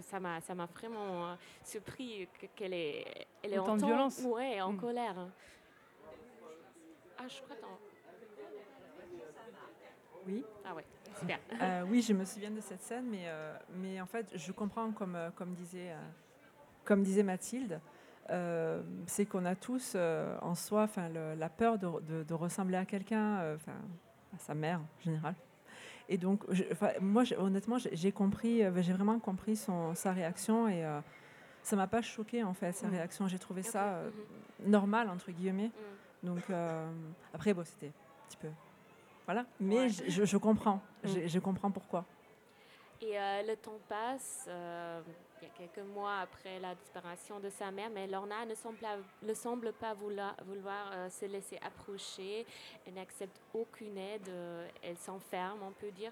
Ça 0.01 0.19
m'a, 0.19 0.39
ça 0.41 0.53
m'a 0.55 0.67
vraiment 0.67 1.35
surpris 1.63 2.27
qu'elle 2.55 2.73
est, 2.73 3.05
elle 3.41 3.53
est 3.53 3.59
en, 3.59 3.75
violence, 3.75 4.21
ouais, 4.23 4.61
en 4.61 4.73
mm. 4.73 4.77
colère. 4.77 5.27
Ah, 7.17 7.27
je 7.27 7.41
crois. 7.41 7.55
Oui. 10.25 10.45
Ah 10.63 10.73
ouais, 10.73 10.85
super. 11.19 11.39
oui, 11.89 12.01
je 12.01 12.13
me 12.13 12.23
souviens 12.23 12.51
de 12.51 12.61
cette 12.61 12.81
scène, 12.81 13.07
mais, 13.09 13.25
mais 13.75 13.99
en 13.99 14.05
fait, 14.05 14.27
je 14.35 14.51
comprends 14.53 14.91
comme, 14.91 15.17
comme 15.35 15.53
disait, 15.53 15.93
comme 16.85 17.03
disait 17.03 17.23
Mathilde. 17.23 17.81
Euh, 18.29 18.81
c'est 19.05 19.25
qu'on 19.25 19.43
a 19.45 19.55
tous 19.55 19.93
euh, 19.95 20.37
en 20.41 20.55
soi 20.55 20.87
la 21.13 21.49
peur 21.49 21.77
de, 21.77 22.33
ressembler 22.33 22.77
à 22.77 22.85
quelqu'un, 22.85 23.39
euh, 23.39 23.57
à 24.33 24.39
sa 24.39 24.53
mère 24.53 24.79
en 24.79 25.03
général. 25.03 25.35
Et 26.09 26.17
donc, 26.17 26.43
moi, 27.01 27.23
honnêtement, 27.37 27.77
j'ai 27.77 28.11
compris, 28.11 28.61
j'ai 28.81 28.93
vraiment 28.93 29.19
compris 29.19 29.55
son, 29.55 29.95
sa 29.95 30.11
réaction 30.11 30.67
et 30.67 30.83
ça 31.63 31.75
m'a 31.75 31.87
pas 31.87 32.01
choqué 32.01 32.43
en 32.43 32.53
fait, 32.53 32.73
sa 32.73 32.87
mm. 32.87 32.91
réaction. 32.91 33.27
J'ai 33.27 33.39
trouvé 33.39 33.63
ça 33.63 34.01
mm-hmm. 34.01 34.69
normal, 34.69 35.09
entre 35.09 35.31
guillemets. 35.31 35.71
Mm. 36.23 36.27
Donc, 36.27 36.43
après, 37.33 37.53
bon, 37.53 37.63
c'était 37.65 37.87
un 37.87 38.27
petit 38.27 38.37
peu. 38.37 38.49
Voilà. 39.25 39.45
Mais 39.61 39.87
je, 39.89 40.37
comprends. 40.37 40.81
Mm. 41.03 41.27
Je, 41.27 41.39
comprends 41.39 41.71
pourquoi. 41.71 42.05
Et 43.01 43.15
le 43.47 43.55
temps 43.55 43.79
passe 43.87 44.49
il 45.43 45.47
y 45.47 45.65
a 45.65 45.67
quelques 45.67 45.85
mois 45.85 46.19
après 46.19 46.59
la 46.59 46.73
disparition 46.73 47.39
de 47.39 47.49
sa 47.49 47.69
mère, 47.69 47.89
mais 47.89 48.07
Lorna 48.07 48.45
ne 48.45 49.33
semble, 49.33 49.73
pas 49.73 49.93
vouloir, 49.93 50.35
euh, 50.93 51.09
se 51.09 51.25
laisser 51.25 51.59
approcher. 51.61 52.45
Elle 52.85 52.93
n'accepte 52.93 53.39
aucune 53.53 53.97
aide. 53.97 54.29
Euh, 54.29 54.67
elle 54.81 54.97
s'enferme, 54.97 55.59
on 55.63 55.71
peut 55.71 55.91
dire. 55.91 56.11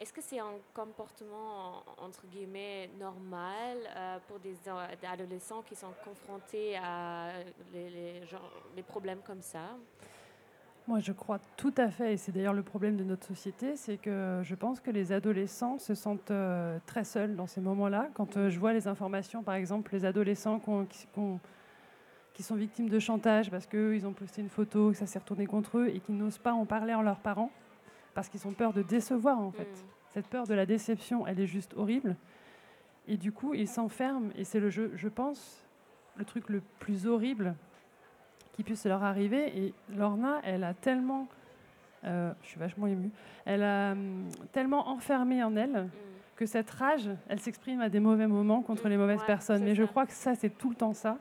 Est-ce 0.00 0.12
que 0.12 0.20
c'est 0.20 0.38
un 0.38 0.54
comportement, 0.72 1.82
entre 1.96 2.24
guillemets, 2.28 2.88
normal 3.00 3.78
euh, 3.96 4.18
pour 4.28 4.38
des, 4.38 4.56
adolescents 5.02 5.62
qui 5.62 5.74
sont 5.74 5.92
confrontés 6.04 6.76
à 6.76 7.32
les, 7.72 8.22
les 8.76 8.82
problèmes 8.84 9.22
comme 9.22 9.42
ça? 9.42 9.76
Moi, 10.88 11.00
je 11.00 11.12
crois 11.12 11.38
tout 11.58 11.74
à 11.76 11.90
fait, 11.90 12.14
et 12.14 12.16
c'est 12.16 12.32
d'ailleurs 12.32 12.54
le 12.54 12.62
problème 12.62 12.96
de 12.96 13.04
notre 13.04 13.26
société, 13.26 13.76
c'est 13.76 13.98
que 13.98 14.40
je 14.42 14.54
pense 14.54 14.80
que 14.80 14.90
les 14.90 15.12
adolescents 15.12 15.76
se 15.78 15.94
sentent 15.94 16.30
euh, 16.30 16.78
très 16.86 17.04
seuls 17.04 17.36
dans 17.36 17.46
ces 17.46 17.60
moments-là. 17.60 18.08
Quand 18.14 18.38
euh, 18.38 18.48
je 18.48 18.58
vois 18.58 18.72
les 18.72 18.88
informations, 18.88 19.42
par 19.42 19.54
exemple, 19.54 19.92
les 19.92 20.06
adolescents 20.06 20.58
qui, 20.88 22.42
sont 22.42 22.54
victimes 22.54 22.88
de 22.88 22.98
chantage 22.98 23.50
parce 23.50 23.66
qu'ils 23.66 24.06
ont 24.06 24.14
posté 24.14 24.40
une 24.40 24.48
photo, 24.48 24.92
que 24.92 24.96
ça 24.96 25.04
s'est 25.04 25.18
retourné 25.18 25.46
contre 25.46 25.76
eux, 25.76 25.88
et 25.88 26.00
qui 26.00 26.12
n'osent 26.12 26.38
pas 26.38 26.54
en 26.54 26.64
parler 26.64 26.94
à 26.94 27.02
leurs 27.02 27.20
parents, 27.20 27.50
parce 28.14 28.30
qu'ils 28.30 28.48
ont 28.48 28.54
peur 28.54 28.72
de 28.72 28.80
décevoir, 28.80 29.38
en 29.38 29.50
fait. 29.50 29.64
Mm. 29.64 29.86
Cette 30.14 30.26
peur 30.28 30.46
de 30.46 30.54
la 30.54 30.64
déception, 30.64 31.26
elle 31.26 31.38
est 31.38 31.46
juste 31.46 31.74
horrible. 31.76 32.16
Et 33.06 33.18
du 33.18 33.30
coup, 33.30 33.52
ils 33.52 33.68
s'enferment, 33.68 34.30
et 34.36 34.44
c'est 34.44 34.58
le 34.58 34.70
jeu, 34.70 34.90
je 34.94 35.08
pense, 35.08 35.66
le 36.16 36.24
truc 36.24 36.48
le 36.48 36.62
plus 36.78 37.06
horrible 37.06 37.54
qui 38.58 38.64
puisse 38.64 38.86
leur 38.86 39.04
arriver. 39.04 39.56
Et 39.56 39.74
Lorna, 39.96 40.40
elle 40.42 40.64
a 40.64 40.74
tellement, 40.74 41.28
euh, 42.04 42.32
je 42.42 42.48
suis 42.48 42.58
vachement 42.58 42.88
émue, 42.88 43.10
elle 43.44 43.62
a 43.62 43.92
hum, 43.92 44.26
tellement 44.50 44.88
enfermé 44.88 45.44
en 45.44 45.54
elle 45.54 45.84
mm. 45.84 45.90
que 46.34 46.44
cette 46.44 46.68
rage, 46.68 47.08
elle 47.28 47.38
s'exprime 47.38 47.80
à 47.80 47.88
des 47.88 48.00
mauvais 48.00 48.26
moments 48.26 48.62
contre 48.62 48.88
les 48.88 48.96
mauvaises 48.96 49.22
personnes. 49.24 49.62
Mais 49.62 49.76
je 49.76 49.84
crois 49.84 50.06
que 50.06 50.12
ça, 50.12 50.34
c'est 50.34 50.50
tout 50.50 50.70
le 50.70 50.74
temps 50.74 50.92
ça. 50.92 51.18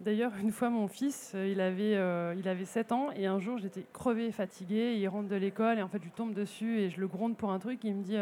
D'ailleurs, 0.00 0.32
une 0.42 0.50
fois, 0.50 0.68
mon 0.68 0.88
fils, 0.88 1.30
euh, 1.36 1.46
il 1.46 1.60
avait, 1.60 1.94
euh, 1.94 2.34
il 2.36 2.48
avait 2.48 2.64
7 2.64 2.90
ans, 2.90 3.12
et 3.14 3.26
un 3.26 3.38
jour, 3.38 3.58
j'étais 3.58 3.84
crevée, 3.92 4.32
fatiguée, 4.32 4.96
il 4.96 5.06
rentre 5.06 5.28
de 5.28 5.36
l'école, 5.36 5.78
et 5.78 5.82
en 5.82 5.88
fait, 5.88 5.98
je 5.98 6.04
lui 6.04 6.10
tombe 6.10 6.34
dessus, 6.34 6.80
et 6.80 6.90
je 6.90 7.00
le 7.00 7.06
gronde 7.06 7.36
pour 7.36 7.52
un 7.52 7.60
truc, 7.60 7.84
il 7.84 7.94
me 7.94 8.02
dit, 8.02 8.16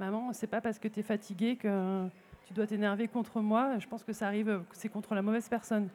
maman, 0.00 0.32
c'est 0.32 0.46
pas 0.46 0.62
parce 0.62 0.78
que 0.78 0.88
tu 0.88 1.00
es 1.00 1.02
fatiguée 1.02 1.56
que 1.56 2.06
tu 2.46 2.54
dois 2.54 2.66
t'énerver 2.66 3.06
contre 3.06 3.40
moi, 3.40 3.78
je 3.78 3.86
pense 3.86 4.02
que 4.02 4.14
ça 4.14 4.26
arrive, 4.26 4.62
c'est 4.72 4.88
contre 4.88 5.14
la 5.14 5.20
mauvaise 5.20 5.48
personne. 5.48 5.90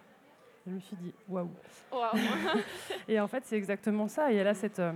Je 0.65 0.71
me 0.71 0.79
suis 0.79 0.95
dit, 0.97 1.13
waouh. 1.27 1.49
et 3.07 3.19
en 3.19 3.27
fait, 3.27 3.43
c'est 3.45 3.57
exactement 3.57 4.07
ça. 4.07 4.31
Et 4.31 4.35
elle 4.35 4.47
a 4.47 4.53
cette, 4.53 4.79
euh, 4.79 4.91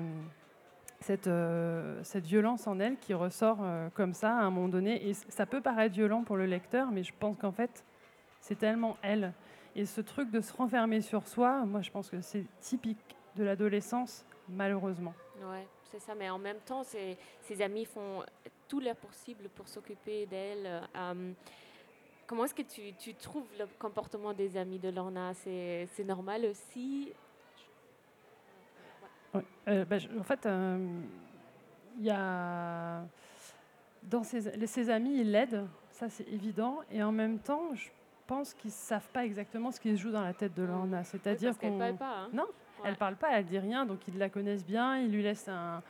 cette, 1.00 1.28
euh, 1.28 2.00
cette 2.04 2.26
violence 2.26 2.68
en 2.68 2.80
elle 2.80 2.98
qui 2.98 3.14
ressort 3.14 3.58
euh, 3.62 3.90
comme 3.94 4.14
ça 4.14 4.32
à 4.32 4.42
un 4.42 4.52
moment 4.52 4.68
donné. 4.68 5.08
Et 5.08 5.14
ça 5.14 5.46
peut 5.46 5.62
paraître 5.62 5.96
violent 5.96 6.24
pour 6.24 6.38
le 6.38 6.46
lecteur, 6.46 6.92
mais 6.92 7.04
je 7.04 7.14
pense 7.18 7.38
qu'en 7.38 7.52
fait, 7.52 7.84
c'est 8.42 8.58
tellement 8.58 8.98
elle. 9.02 9.34
Et 9.76 9.86
ce 9.86 10.02
truc 10.02 10.32
de 10.32 10.40
se 10.40 10.54
renfermer 10.54 11.02
sur 11.02 11.28
soi, 11.28 11.66
moi, 11.66 11.82
je 11.82 11.92
pense 11.92 12.10
que 12.10 12.22
c'est 12.22 12.46
typique, 12.62 13.16
de 13.36 13.44
l'adolescence, 13.44 14.26
malheureusement. 14.48 15.14
Oui, 15.42 15.60
c'est 15.92 16.00
ça. 16.00 16.16
Mais 16.16 16.30
en 16.30 16.38
même 16.38 16.60
temps, 16.66 16.84
ses, 16.84 17.18
ses 17.42 17.62
amis 17.62 17.86
font 17.86 18.24
tout 18.68 18.80
leur 18.80 18.96
possible 18.96 19.50
pour 19.50 19.68
s'occuper 19.68 20.26
d'elle. 20.26 20.82
Euh, 20.96 21.32
comment 22.28 22.46
est-ce 22.46 22.54
que 22.54 22.62
tu, 22.62 22.94
tu, 22.94 23.14
trouves 23.14 23.48
le 23.60 23.66
comportement 23.80 24.34
des 24.34 24.58
amis 24.58 24.80
de 24.80 24.90
Lorna? 24.90 25.34
C'est 25.34 26.06
normal 26.06 26.46
aussi? 26.46 27.12
Oui. 29.34 29.42
Euh, 29.68 29.86
ben, 29.86 30.00
en 30.20 30.24
fait, 30.24 30.46
euh, 30.46 31.02
il 31.98 32.06
y 32.06 32.12
a 32.12 33.02
dans 34.04 34.24
ses, 34.24 34.66
ses 34.68 34.90
amis, 34.90 35.20
ils 35.20 35.32
l'aident, 35.32 35.68
ça 35.92 36.10
c'est 36.10 36.28
évident, 36.28 36.80
et 36.92 37.02
en 37.04 37.12
même 37.12 37.40
temps, 37.40 37.74
je 37.74 37.90
pense 38.28 38.54
qu'ils 38.54 38.70
ne 38.70 38.76
savent 38.76 39.10
pas 39.10 39.26
exactement 39.26 39.72
ce 39.72 39.80
qui 39.80 39.96
se 39.96 40.02
joue 40.02 40.12
dans 40.12 40.22
la 40.22 40.34
tête 40.34 40.54
de 40.54 40.64
Lorna. 40.64 41.04
C'est-à-dire 41.04 41.58
qu'on. 41.58 41.78
parle 41.78 41.98
pas. 41.98 42.18
Hein. 42.20 42.30
Non, 42.34 42.46
elle 42.84 42.96
parle 42.96 43.16
pas, 43.16 43.32
elle 43.32 43.46
dit 43.46 43.60
rien, 43.60 43.86
donc 43.86 44.08
ils 44.08 44.18
la 44.18 44.30
connaissent 44.30 44.66
bien, 44.66 44.98
ils 45.00 45.12
lui 45.12 45.24
laissent 45.24 45.48
un, 45.48 45.82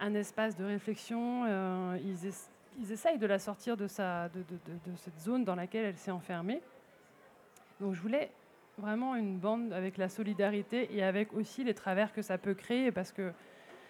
un 0.00 0.14
espace 0.14 0.56
de 0.56 0.64
réflexion, 0.64 1.44
euh, 1.46 1.98
ils, 2.02 2.32
ils, 2.78 2.92
essayent 2.92 3.18
de 3.18 3.26
la 3.26 3.38
sortir 3.38 3.76
de, 3.76 3.86
sa, 3.86 4.28
de, 4.28 4.40
de, 4.40 4.90
de, 4.90 4.96
cette 4.96 5.18
zone 5.20 5.44
dans 5.44 5.54
laquelle 5.54 5.86
elle 5.86 5.98
s'est 5.98 6.10
enfermée. 6.10 6.60
Donc 7.80 7.94
je 7.94 8.00
voulais 8.00 8.30
vraiment 8.78 9.14
une 9.14 9.38
bande 9.38 9.72
avec 9.72 9.96
la 9.96 10.08
solidarité 10.08 10.94
et 10.94 11.02
avec 11.02 11.32
aussi 11.32 11.64
les 11.64 11.74
travers 11.74 12.12
que 12.12 12.22
ça 12.22 12.38
peut 12.38 12.54
créer, 12.54 12.92
parce 12.92 13.12
que, 13.12 13.32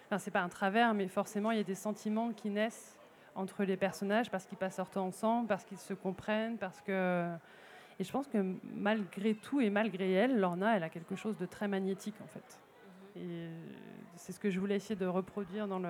enfin 0.05 0.17
c'est 0.17 0.31
pas 0.31 0.41
un 0.41 0.49
travers, 0.49 0.93
mais 0.93 1.07
forcément 1.07 1.51
il 1.51 1.57
y 1.57 1.61
a 1.61 1.63
des 1.63 1.75
sentiments 1.75 2.31
qui 2.31 2.49
naissent 2.49 2.97
entre 3.35 3.63
les 3.63 3.77
personnages 3.77 4.29
parce 4.31 4.45
qu'ils 4.45 4.57
passent 4.57 4.77
leur 4.77 4.89
temps 4.89 5.07
ensemble, 5.07 5.47
parce 5.47 5.65
qu'ils 5.65 5.77
se 5.77 5.93
comprennent, 5.93 6.57
parce 6.57 6.81
que... 6.81 7.27
Et 7.97 8.03
je 8.03 8.11
pense 8.11 8.27
que 8.27 8.55
malgré 8.73 9.35
tout 9.35 9.61
et 9.61 9.69
malgré 9.69 10.11
elle, 10.11 10.37
Lorna, 10.37 10.75
elle 10.75 10.83
a 10.83 10.89
quelque 10.89 11.15
chose 11.15 11.37
de 11.37 11.45
très 11.45 11.67
magnétique 11.67 12.15
en 12.21 12.27
fait. 12.27 12.59
Mhm. 13.15 13.21
Et 13.21 13.49
c'est 14.17 14.33
ce 14.33 14.39
que 14.39 14.49
je 14.49 14.59
voulais 14.59 14.75
essayer 14.75 14.95
de 14.95 15.05
reproduire 15.05 15.67
dans, 15.67 15.79
le, 15.79 15.89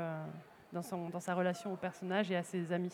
dans, 0.75 0.83
son, 0.83 1.09
dans 1.09 1.19
sa 1.19 1.33
relation 1.33 1.73
au 1.73 1.77
personnage 1.77 2.29
et 2.29 2.35
à 2.35 2.43
ses 2.43 2.71
amis. 2.71 2.93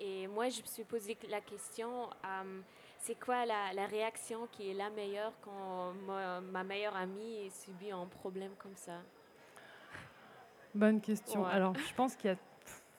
Et 0.00 0.26
moi, 0.28 0.48
je 0.48 0.62
me 0.62 0.66
suis 0.66 0.84
posé 0.84 1.16
la 1.28 1.40
question, 1.40 2.08
euh, 2.24 2.60
c'est 2.98 3.18
quoi 3.18 3.44
la, 3.44 3.72
la, 3.74 3.86
réaction 3.86 4.48
qui 4.50 4.70
est 4.70 4.74
la 4.74 4.88
meilleure 4.90 5.32
quand 5.44 5.92
ma, 6.06 6.40
ma 6.40 6.64
meilleure 6.64 6.96
amie 6.96 7.50
subit 7.50 7.90
un 7.90 8.06
problème 8.06 8.52
comme 8.58 8.76
ça? 8.76 9.00
Bonne 10.74 11.00
question. 11.00 11.44
Alors, 11.44 11.74
je 11.76 11.94
pense 11.94 12.16
qu'il 12.16 12.30
y 12.30 12.32
a 12.32 12.36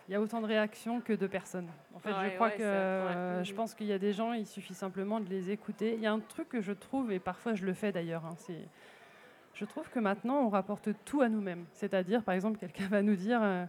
il 0.10 0.12
y 0.12 0.15
a 0.15 0.22
autant 0.22 0.41
de 0.41 0.48
réactions 0.48 1.00
que 1.00 1.13
de 1.13 1.27
personnes. 1.27 1.69
En 1.95 2.00
fait, 2.00 2.10
je 2.10 2.36
crois 2.36 2.51
que 2.51 3.41
je 3.41 3.53
pense 3.53 3.74
qu'il 3.74 3.88
y 3.88 3.93
a 3.93 3.98
des 3.98 4.12
gens, 4.12 4.33
il 4.33 4.45
suffit 4.45 4.74
simplement 4.74 5.22
de 5.22 5.29
les 5.29 5.50
écouter. 5.50 5.93
Il 5.93 6.01
y 6.01 6.05
a 6.05 6.12
un 6.12 6.19
truc 6.19 6.50
que 6.50 6.60
je 6.60 6.74
trouve, 6.74 7.13
et 7.13 7.19
parfois 7.19 7.53
je 7.53 7.65
le 7.65 7.74
fais 7.74 7.93
d'ailleurs, 7.93 8.25
hein, 8.25 8.36
c'est, 8.38 8.67
je 9.53 9.65
trouve 9.65 9.89
que 9.89 10.00
maintenant 10.00 10.45
on 10.45 10.50
rapporte 10.50 10.89
tout 11.05 11.22
à 11.22 11.29
nous-mêmes. 11.29 11.65
C'est-à-dire, 11.74 12.24
par 12.24 12.36
exemple, 12.36 12.57
quelqu'un 12.60 12.88
va 12.88 13.01
nous 13.01 13.15
dire. 13.15 13.39
Euh, 13.41 13.65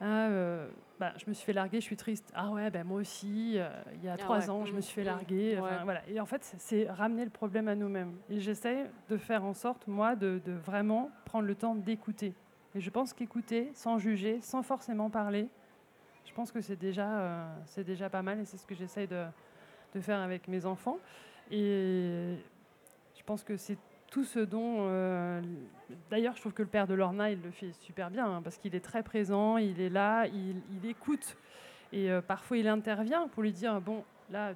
ah, 0.00 0.28
euh, 0.28 0.68
bah, 0.98 1.12
je 1.16 1.24
me 1.28 1.34
suis 1.34 1.46
fait 1.46 1.52
larguer, 1.52 1.80
je 1.80 1.84
suis 1.84 1.96
triste. 1.96 2.30
Ah 2.34 2.50
ouais, 2.50 2.70
ben 2.70 2.84
moi 2.84 3.00
aussi, 3.00 3.54
euh, 3.56 3.68
il 3.94 4.04
y 4.04 4.08
a 4.08 4.14
ah 4.14 4.16
trois 4.16 4.50
ans, 4.50 4.64
je 4.64 4.72
me 4.72 4.80
suis 4.80 4.94
fait 4.94 5.04
larguer. 5.04 5.56
voilà. 5.84 6.02
Et 6.08 6.20
en 6.20 6.26
fait, 6.26 6.54
c'est 6.58 6.90
ramener 6.90 7.24
le 7.24 7.30
problème 7.30 7.68
à 7.68 7.74
nous-mêmes. 7.74 8.14
Et 8.28 8.40
j'essaie 8.40 8.90
de 9.08 9.16
faire 9.16 9.44
en 9.44 9.54
sorte, 9.54 9.86
moi, 9.86 10.16
de, 10.16 10.40
de 10.44 10.52
vraiment 10.52 11.10
prendre 11.24 11.46
le 11.46 11.54
temps 11.54 11.74
d'écouter 11.74 12.34
et 12.74 12.80
je 12.80 12.90
pense 12.90 13.12
qu'écouter, 13.12 13.70
sans 13.74 13.98
juger, 13.98 14.40
sans 14.42 14.62
forcément 14.64 15.08
parler, 15.08 15.48
je 16.24 16.32
pense 16.32 16.50
que 16.50 16.60
c'est 16.60 16.76
déjà, 16.76 17.46
c'est 17.66 17.84
déjà 17.84 18.10
pas 18.10 18.22
mal 18.22 18.40
et 18.40 18.44
c'est 18.44 18.56
ce 18.56 18.66
que 18.66 18.74
j'essaye 18.74 19.06
de, 19.06 19.24
de, 19.94 20.00
faire 20.00 20.18
avec 20.18 20.48
mes 20.48 20.66
enfants. 20.66 20.98
Et 21.52 22.36
je 23.16 23.22
pense 23.24 23.44
que 23.44 23.56
c'est 23.56 23.78
tout 24.14 24.22
ce 24.22 24.38
dont... 24.38 24.86
Euh, 24.88 25.42
d'ailleurs, 26.08 26.36
je 26.36 26.40
trouve 26.40 26.52
que 26.52 26.62
le 26.62 26.68
père 26.68 26.86
de 26.86 26.94
Lorna, 26.94 27.32
il 27.32 27.42
le 27.42 27.50
fait 27.50 27.72
super 27.72 28.10
bien 28.12 28.26
hein, 28.26 28.42
parce 28.42 28.58
qu'il 28.58 28.76
est 28.76 28.84
très 28.84 29.02
présent, 29.02 29.56
il 29.56 29.80
est 29.80 29.88
là, 29.88 30.28
il, 30.28 30.62
il 30.70 30.88
écoute. 30.88 31.36
Et 31.92 32.12
euh, 32.12 32.22
parfois, 32.22 32.56
il 32.56 32.68
intervient 32.68 33.26
pour 33.26 33.42
lui 33.42 33.50
dire, 33.50 33.80
bon, 33.80 34.04
là, 34.30 34.52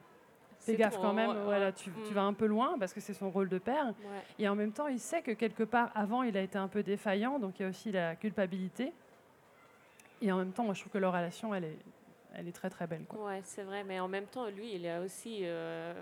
fais 0.60 0.76
gaffe 0.76 0.98
quand 0.98 1.12
même, 1.12 1.32
voilà, 1.42 1.72
tu, 1.72 1.90
tu, 1.90 2.12
mm. 2.12 2.14
vas 2.14 2.22
un 2.22 2.34
peu 2.34 2.46
loin 2.46 2.76
parce 2.78 2.92
que 2.92 3.00
c'est 3.00 3.14
son 3.14 3.30
rôle 3.30 3.48
de 3.48 3.58
père. 3.58 3.94
Et 4.38 4.48
en 4.48 4.54
même 4.54 4.70
temps, 4.70 4.86
il 4.86 5.00
sait 5.00 5.22
que 5.22 5.32
quelque 5.32 5.64
part, 5.64 5.90
avant, 5.96 6.22
il 6.22 6.36
a 6.36 6.40
été 6.40 6.56
un 6.56 6.68
peu 6.68 6.84
défaillant, 6.84 7.40
donc 7.40 7.58
il 7.58 7.64
y 7.64 7.66
a 7.66 7.68
aussi 7.68 7.90
la 7.90 8.14
culpabilité. 8.14 8.92
Et 10.22 10.30
en 10.30 10.36
même 10.36 10.52
temps, 10.52 10.62
moi, 10.62 10.74
je 10.74 10.82
trouve 10.82 10.92
que 10.92 10.98
leur 10.98 11.12
relation, 11.12 11.52
elle 11.52 11.64
est, 11.64 11.78
elle 12.32 12.46
est 12.46 12.52
très 12.52 12.70
très 12.70 12.86
belle. 12.86 13.06
Quoi. 13.08 13.24
Ouais, 13.26 13.40
c'est 13.42 13.64
vrai, 13.64 13.82
mais 13.82 13.98
en 13.98 14.06
même 14.06 14.26
temps, 14.26 14.46
lui, 14.50 14.76
il 14.76 14.86
a 14.86 15.00
aussi. 15.00 15.40
Euh, 15.42 15.94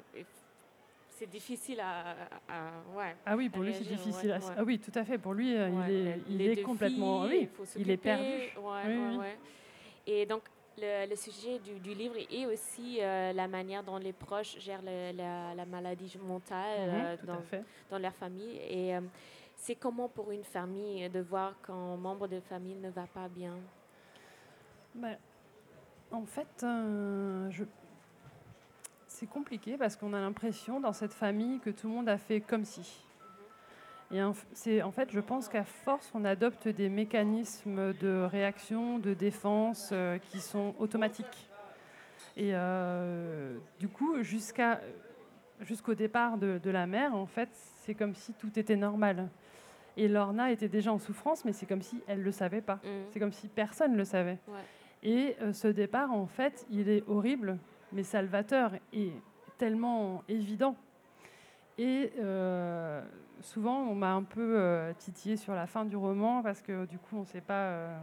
c'est 1.18 1.28
difficile 1.28 1.80
à, 1.80 2.14
ouais, 2.94 3.16
Ah 3.24 3.36
oui, 3.36 3.48
pour 3.48 3.62
lui, 3.62 3.74
c'est 3.74 3.88
difficile. 3.88 4.38
Ah 4.56 4.62
oui, 4.64 4.78
tout 4.78 4.96
à 4.98 5.04
fait. 5.04 5.18
Pour 5.18 5.34
lui, 5.34 5.56
euh, 5.56 5.70
il 5.88 6.06
est, 6.06 6.20
il 6.28 6.58
est 6.58 6.62
complètement. 6.62 7.24
oui, 7.24 7.48
il 7.76 7.90
est 7.90 7.96
perdu. 7.96 8.52
Et 10.06 10.24
donc, 10.24 10.42
le, 10.78 11.14
sujet 11.16 11.58
du, 11.58 11.94
livre 11.94 12.16
est 12.30 12.46
aussi 12.46 12.98
euh, 13.00 13.32
la 13.32 13.48
manière 13.48 13.82
dont 13.82 13.96
les 13.96 14.12
proches 14.12 14.58
gèrent 14.58 14.82
la, 14.82 15.64
maladie 15.66 16.18
mentale 16.22 16.88
mhm, 16.88 16.94
euh, 16.94 17.16
dans, 17.24 17.42
dans, 17.90 17.98
leur 17.98 18.14
famille. 18.14 18.58
Et 18.68 18.94
euh, 18.94 19.00
c'est 19.56 19.74
comment 19.74 20.08
pour 20.08 20.30
une 20.30 20.44
famille 20.44 21.08
de 21.08 21.20
voir 21.20 21.54
qu'un 21.62 21.96
membre 21.96 22.28
de 22.28 22.40
famille 22.40 22.76
ne 22.76 22.90
va 22.90 23.06
pas 23.06 23.28
bien? 23.28 23.54
Ben, 24.94 25.16
En 26.10 26.26
fait, 26.26 26.48
je... 26.60 27.64
c'est 29.18 29.26
compliqué 29.26 29.78
parce 29.78 29.96
qu'on 29.96 30.12
a 30.12 30.20
l'impression 30.20 30.78
dans 30.78 30.92
cette 30.92 31.14
famille 31.14 31.58
que 31.60 31.70
tout 31.70 31.88
le 31.88 31.94
monde 31.94 32.08
a 32.08 32.18
fait 32.18 32.42
comme 32.42 32.66
si. 32.66 33.02
Et 34.12 34.20
c'est 34.52 34.82
en 34.82 34.92
fait, 34.92 35.10
je 35.10 35.20
pense 35.20 35.48
qu'à 35.48 35.64
force, 35.64 36.12
on 36.14 36.24
adopte 36.24 36.68
des 36.68 36.90
mécanismes 36.90 37.94
de 37.94 38.24
réaction, 38.30 38.98
de 38.98 39.14
défense 39.14 39.88
euh, 39.92 40.18
qui 40.18 40.38
sont 40.40 40.74
automatiques. 40.78 41.48
Et 42.36 42.50
euh, 42.52 43.56
du 43.80 43.88
coup, 43.88 44.22
jusqu'à 44.22 44.80
jusqu'au 45.62 45.94
départ 45.94 46.36
de, 46.36 46.70
la 46.70 46.86
mère, 46.86 47.14
en 47.14 47.24
fait, 47.24 47.48
c'est 47.80 47.94
comme 47.94 48.14
si 48.14 48.34
tout 48.34 48.58
était 48.58 48.76
normal. 48.76 49.30
Et 49.96 50.08
Lorna 50.08 50.52
était 50.52 50.68
déjà 50.68 50.92
en 50.92 50.98
souffrance, 50.98 51.46
mais 51.46 51.54
c'est 51.54 51.64
comme 51.64 51.80
si 51.80 52.02
elle 52.06 52.18
ne 52.18 52.24
le 52.24 52.32
savait 52.32 52.60
pas. 52.60 52.74
Mmh. 52.74 52.88
C'est 53.10 53.18
comme 53.18 53.32
si 53.32 53.48
personne 53.48 53.92
ne 53.92 53.96
le 53.96 54.04
savait. 54.04 54.36
Et 55.02 55.36
euh, 55.40 55.54
ce 55.54 55.68
départ, 55.68 56.12
en 56.12 56.26
fait, 56.26 56.66
il 56.70 56.90
est 56.90 57.02
horrible, 57.08 57.58
mais 57.96 58.04
salvateur 58.04 58.72
et 58.92 59.10
tellement 59.58 60.22
évident. 60.28 60.76
Et 61.78 62.12
souvent, 63.42 63.78
on 63.88 63.94
m'a 63.94 64.12
un 64.12 64.22
peu 64.22 64.56
euh, 64.58 64.92
titillé 64.98 65.36
sur 65.36 65.54
la 65.54 65.66
fin 65.66 65.84
du 65.84 65.96
roman 65.96 66.42
parce 66.42 66.62
que 66.62 66.86
du 66.86 66.98
coup, 66.98 67.16
on 67.16 67.20
ne 67.20 67.26
sait 67.26 67.40
pas. 67.40 67.54
Euh, 67.54 67.98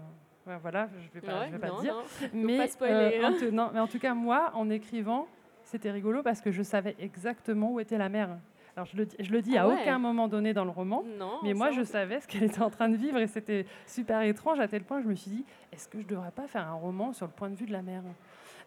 voilà, 0.61 0.89
je 0.99 1.07
ne 1.07 1.21
vais 1.21 1.27
pas, 1.27 1.47
vais 1.47 1.57
pas 1.57 1.81
dire. 1.81 1.95
Mais, 2.33 2.59
euh, 2.81 3.27
en 3.27 3.51
non, 3.51 3.69
mais 3.73 3.79
en 3.79 3.87
tout 3.87 3.99
cas, 3.99 4.13
moi, 4.13 4.51
en 4.55 4.69
écrivant, 4.69 5.27
c'était 5.63 5.91
rigolo 5.91 6.21
parce 6.21 6.41
que 6.41 6.51
je 6.51 6.63
savais 6.63 6.95
exactement 6.99 7.71
où 7.71 7.79
était 7.79 7.97
la 7.97 8.09
mère. 8.09 8.29
Alors 8.75 8.87
je 8.87 8.97
le, 8.97 9.07
je 9.19 9.31
le 9.31 9.41
dis 9.43 9.55
ah 9.55 9.63
à 9.63 9.67
aucun 9.67 9.99
moment 9.99 10.27
donné 10.27 10.51
dans 10.51 10.65
le 10.65 10.71
roman, 10.71 11.03
mais 11.43 11.53
moi 11.53 11.69
je 11.69 11.83
savais 11.83 12.19
ce 12.19 12.27
qu'elle 12.27 12.43
était 12.43 12.63
en 12.63 12.71
train 12.71 12.89
de 12.89 12.95
vivre 12.95 13.19
et 13.19 13.27
c'était 13.27 13.67
super 13.85 14.21
étrange 14.23 14.59
à 14.59 14.67
tel 14.67 14.83
point 14.83 14.97
que 14.97 15.03
je 15.03 15.09
me 15.09 15.13
suis 15.13 15.29
dit, 15.29 15.45
est-ce 15.71 15.87
que 15.87 15.99
je 15.99 16.05
ne 16.05 16.09
devrais 16.09 16.31
pas 16.31 16.47
faire 16.47 16.67
un 16.67 16.73
roman 16.73 17.13
sur 17.13 17.27
le 17.27 17.31
point 17.31 17.51
de 17.51 17.55
vue 17.55 17.67
de 17.67 17.71
la 17.71 17.83
mère 17.83 18.01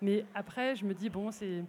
Mais 0.03 0.25
après 0.35 0.77
je 0.77 0.85
me 0.85 0.95
dis, 0.95 1.11
bon, 1.11 1.31
c'est 1.31 1.65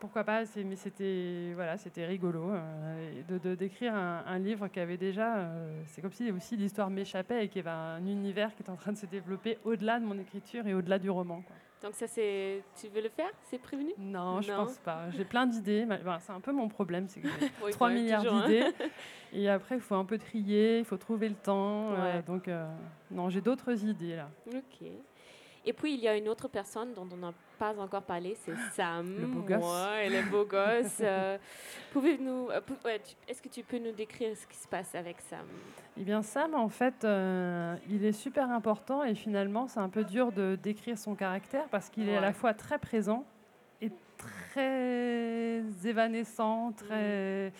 pourquoi 0.00 0.24
pas 0.24 0.42
Mais 0.56 0.76
c'était 0.76 1.52
voilà, 1.54 1.76
c'était 1.76 2.06
rigolo 2.06 2.50
euh, 2.50 3.22
de, 3.28 3.54
d'écrire 3.54 3.94
un, 3.94 4.38
livre 4.38 4.66
qui 4.68 4.80
avait 4.80 4.96
déjà. 4.96 5.36
Euh, 5.36 5.82
c'est 5.86 6.00
comme 6.00 6.12
si 6.12 6.32
aussi 6.32 6.56
l'histoire 6.56 6.90
m'échappait 6.90 7.44
et 7.44 7.48
qu'il 7.48 7.64
y 7.64 7.68
avait 7.68 7.76
un 7.76 8.04
univers 8.06 8.54
qui 8.56 8.62
est 8.62 8.70
en 8.70 8.76
train 8.76 8.92
de 8.92 8.96
se 8.96 9.06
développer 9.06 9.58
au-delà 9.64 10.00
de 10.00 10.04
mon 10.04 10.18
écriture 10.18 10.66
et 10.66 10.74
au-delà 10.74 10.98
du 10.98 11.10
roman. 11.10 11.44
Donc 11.82 11.94
ça, 11.94 12.06
c'est, 12.06 12.62
tu 12.78 12.88
veux 12.88 13.00
le 13.00 13.08
faire? 13.08 13.30
C'est 13.42 13.58
prévenu? 13.58 13.92
Non, 13.96 14.42
je 14.42 14.52
pense 14.52 14.76
pas. 14.78 15.10
J'ai 15.16 15.24
plein 15.24 15.46
d'idées. 15.46 15.86
c'est 16.20 16.32
un 16.32 16.40
peu 16.40 16.52
mon 16.52 16.68
problème, 16.68 17.06
c'est 17.08 17.20
que 17.20 17.28
j'ai 17.28 17.70
3 17.70 17.90
milliards 17.90 18.26
hein. 18.26 18.42
d'idées. 18.46 18.66
Et 19.32 19.48
après, 19.48 19.76
il 19.76 19.80
faut 19.80 19.94
un 19.94 20.04
peu 20.04 20.18
trier, 20.18 20.78
il 20.78 20.84
faut 20.84 20.98
trouver 20.98 21.28
le 21.28 21.36
temps. 21.36 21.92
Euh, 21.92 22.20
donc, 22.22 22.50
non, 23.10 23.30
j'ai 23.30 23.40
d'autres 23.40 23.84
idées 23.84 24.16
là. 24.16 24.28
Ok. 24.48 24.88
Et 25.64 25.72
puis, 25.72 25.94
il 25.94 26.00
y 26.00 26.08
a 26.08 26.16
une 26.16 26.28
autre 26.28 26.48
personne 26.48 26.94
dont 26.94 27.06
on 27.12 27.16
n'a 27.16 27.32
pas 27.60 27.78
encore 27.78 28.02
parlé, 28.02 28.34
c'est 28.40 28.56
Sam. 28.72 29.14
Le 29.20 29.26
beau 29.26 29.42
gosse. 29.42 29.62
Ouais, 29.62 30.08
le 30.08 30.30
beau 30.30 30.44
gosse. 30.44 31.02
Euh, 31.10 31.38
pouvez-nous, 31.92 32.50
euh, 32.50 32.98
est-ce 33.26 33.42
que 33.42 33.48
tu 33.48 33.62
peux 33.62 33.78
nous 33.78 33.90
décrire 33.90 34.36
ce 34.36 34.46
qui 34.46 34.56
se 34.56 34.68
passe 34.68 34.94
avec 34.94 35.20
Sam? 35.20 35.46
Eh 35.98 36.02
bien, 36.02 36.22
Sam, 36.22 36.54
en 36.54 36.68
fait, 36.68 37.04
euh, 37.04 37.74
il 37.88 38.04
est 38.04 38.12
super 38.12 38.50
important 38.50 39.02
et 39.02 39.14
finalement, 39.14 39.66
c'est 39.66 39.80
un 39.80 39.88
peu 39.88 40.04
dur 40.04 40.30
de 40.30 40.56
décrire 40.62 40.96
son 40.96 41.14
caractère 41.14 41.66
parce 41.68 41.90
qu'il 41.90 42.08
est 42.08 42.16
à 42.16 42.20
la 42.20 42.32
fois 42.32 42.54
très 42.54 42.78
présent 42.78 43.24
et 43.80 43.90
très 44.16 45.62
évanescent, 45.84 46.72
très... 46.72 47.48
Mm. 47.48 47.52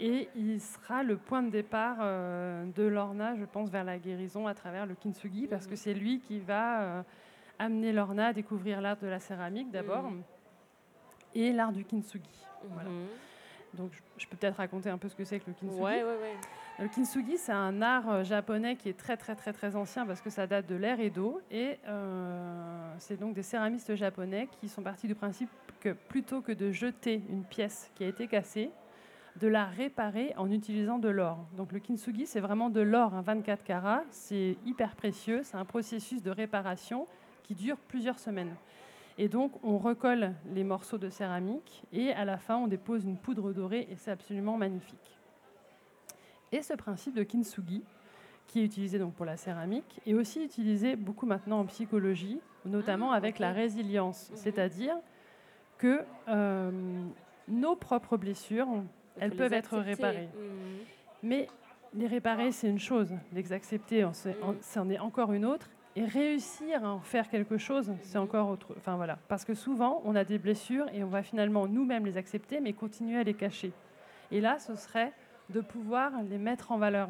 Et 0.00 0.28
il 0.34 0.60
sera 0.60 1.02
le 1.02 1.16
point 1.16 1.42
de 1.42 1.50
départ 1.50 1.98
de 1.98 2.82
Lorna, 2.82 3.36
je 3.36 3.44
pense, 3.44 3.70
vers 3.70 3.84
la 3.84 3.98
guérison 3.98 4.46
à 4.46 4.54
travers 4.54 4.86
le 4.86 4.94
kintsugi, 4.94 5.46
parce 5.46 5.66
que 5.66 5.74
mm. 5.74 5.76
c'est 5.76 5.94
lui 5.94 6.20
qui 6.20 6.40
va 6.40 7.04
amener 7.60 7.92
Lorna 7.92 8.28
à 8.28 8.32
découvrir 8.32 8.80
l'art 8.80 8.96
de 8.96 9.06
la 9.06 9.20
céramique 9.20 9.70
d'abord 9.70 10.10
mm. 10.10 10.22
et 11.34 11.52
l'art 11.52 11.72
du 11.72 11.84
kintsugi. 11.84 12.24
Mm-hmm. 12.64 13.76
Donc 13.76 13.92
je, 14.16 14.26
peux 14.26 14.36
peut-être 14.36 14.56
raconter 14.56 14.90
un 14.90 14.98
peu 14.98 15.08
ce 15.08 15.14
que 15.14 15.24
c'est 15.24 15.38
que 15.38 15.44
le 15.46 15.52
kintsugi. 15.52 15.80
Ouais, 15.80 16.02
ouais, 16.02 16.18
ouais. 16.20 16.36
Le 16.80 16.88
kintsugi, 16.88 17.36
c'est 17.36 17.52
un 17.52 17.82
art 17.82 18.10
euh, 18.10 18.24
japonais 18.24 18.76
qui 18.76 18.88
est 18.88 18.98
très 18.98 19.16
très 19.16 19.36
très 19.36 19.52
très 19.52 19.76
ancien 19.76 20.06
parce 20.06 20.20
que 20.20 20.30
ça 20.30 20.46
date 20.46 20.66
de 20.66 20.74
l'ère 20.74 20.98
Edo 20.98 21.40
et 21.50 21.78
euh, 21.86 22.94
c'est 22.98 23.20
donc 23.20 23.34
des 23.34 23.42
céramistes 23.42 23.94
japonais 23.94 24.48
qui 24.60 24.68
sont 24.68 24.82
partis 24.82 25.06
du 25.06 25.14
principe 25.14 25.50
que 25.80 25.90
plutôt 25.90 26.40
que 26.40 26.52
de 26.52 26.72
jeter 26.72 27.22
une 27.28 27.44
pièce 27.44 27.90
qui 27.94 28.04
a 28.04 28.08
été 28.08 28.26
cassée, 28.26 28.70
de 29.36 29.46
la 29.46 29.66
réparer 29.66 30.34
en 30.36 30.50
utilisant 30.50 30.98
de 30.98 31.08
l'or. 31.08 31.46
Donc 31.56 31.72
le 31.72 31.78
kintsugi, 31.78 32.26
c'est 32.26 32.40
vraiment 32.40 32.70
de 32.70 32.80
l'or, 32.80 33.14
un 33.14 33.22
24 33.22 33.62
carats, 33.62 34.02
c'est 34.10 34.56
hyper 34.66 34.96
précieux, 34.96 35.42
c'est 35.44 35.56
un 35.56 35.64
processus 35.64 36.22
de 36.22 36.30
réparation 36.30 37.06
qui 37.50 37.56
dure 37.56 37.78
plusieurs 37.88 38.20
semaines. 38.20 38.54
Et 39.18 39.26
donc 39.28 39.50
on 39.64 39.76
recolle 39.76 40.34
les 40.54 40.62
morceaux 40.62 40.98
de 40.98 41.10
céramique 41.10 41.82
et 41.92 42.12
à 42.12 42.24
la 42.24 42.38
fin 42.38 42.56
on 42.58 42.68
dépose 42.68 43.02
une 43.04 43.16
poudre 43.16 43.52
dorée 43.52 43.88
et 43.90 43.96
c'est 43.96 44.12
absolument 44.12 44.56
magnifique. 44.56 45.18
Et 46.52 46.62
ce 46.62 46.74
principe 46.74 47.16
de 47.16 47.24
kintsugi, 47.24 47.82
qui 48.46 48.60
est 48.60 48.64
utilisé 48.64 49.00
donc 49.00 49.14
pour 49.14 49.26
la 49.26 49.36
céramique, 49.36 50.00
est 50.06 50.14
aussi 50.14 50.44
utilisé 50.44 50.94
beaucoup 50.94 51.26
maintenant 51.26 51.58
en 51.58 51.64
psychologie, 51.66 52.38
notamment 52.64 53.10
Ah, 53.10 53.16
avec 53.16 53.40
la 53.40 53.50
résilience, 53.52 54.30
Mhm. 54.30 54.36
c'est-à-dire 54.36 54.94
que 55.78 56.02
euh, 56.28 56.70
nos 57.48 57.74
propres 57.74 58.16
blessures, 58.16 58.68
elles 59.18 59.34
peuvent 59.34 59.52
être 59.52 59.76
réparées. 59.76 60.28
Mhm. 60.36 60.78
Mais 61.24 61.48
les 61.94 62.06
réparer, 62.06 62.52
c'est 62.52 62.68
une 62.68 62.78
chose. 62.78 63.12
Les 63.32 63.52
accepter, 63.52 64.08
c'en 64.60 64.88
est 64.88 65.00
encore 65.00 65.32
une 65.32 65.44
autre. 65.44 65.68
Et 65.96 66.04
réussir 66.04 66.84
à 66.84 66.88
en 66.88 67.00
faire 67.00 67.28
quelque 67.28 67.58
chose, 67.58 67.92
c'est 68.02 68.18
encore 68.18 68.48
autre. 68.48 68.74
Enfin 68.76 68.94
voilà, 68.96 69.18
parce 69.28 69.44
que 69.44 69.54
souvent, 69.54 70.00
on 70.04 70.14
a 70.14 70.24
des 70.24 70.38
blessures 70.38 70.86
et 70.92 71.02
on 71.02 71.08
va 71.08 71.22
finalement 71.22 71.66
nous-mêmes 71.66 72.06
les 72.06 72.16
accepter, 72.16 72.60
mais 72.60 72.72
continuer 72.72 73.18
à 73.18 73.24
les 73.24 73.34
cacher. 73.34 73.72
Et 74.30 74.40
là, 74.40 74.58
ce 74.60 74.76
serait 74.76 75.12
de 75.48 75.60
pouvoir 75.60 76.12
les 76.22 76.38
mettre 76.38 76.70
en 76.70 76.78
valeur, 76.78 77.08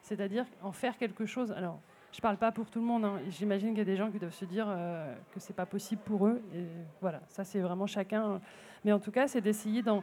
c'est-à-dire 0.00 0.46
en 0.62 0.72
faire 0.72 0.96
quelque 0.96 1.26
chose. 1.26 1.52
Alors, 1.52 1.78
je 2.10 2.20
parle 2.20 2.38
pas 2.38 2.52
pour 2.52 2.70
tout 2.70 2.80
le 2.80 2.86
monde. 2.86 3.04
hein. 3.04 3.20
J'imagine 3.28 3.70
qu'il 3.70 3.78
y 3.78 3.82
a 3.82 3.84
des 3.84 3.96
gens 3.96 4.10
qui 4.10 4.18
doivent 4.18 4.32
se 4.32 4.46
dire 4.46 4.66
euh, 4.68 5.14
que 5.32 5.38
c'est 5.40 5.52
pas 5.52 5.66
possible 5.66 6.00
pour 6.02 6.26
eux. 6.26 6.42
Et 6.54 6.64
voilà, 7.02 7.20
ça 7.28 7.44
c'est 7.44 7.60
vraiment 7.60 7.86
chacun. 7.86 8.40
Mais 8.84 8.92
en 8.92 8.98
tout 8.98 9.10
cas, 9.10 9.28
c'est 9.28 9.42
d'essayer 9.42 9.82
d'en 9.82 10.02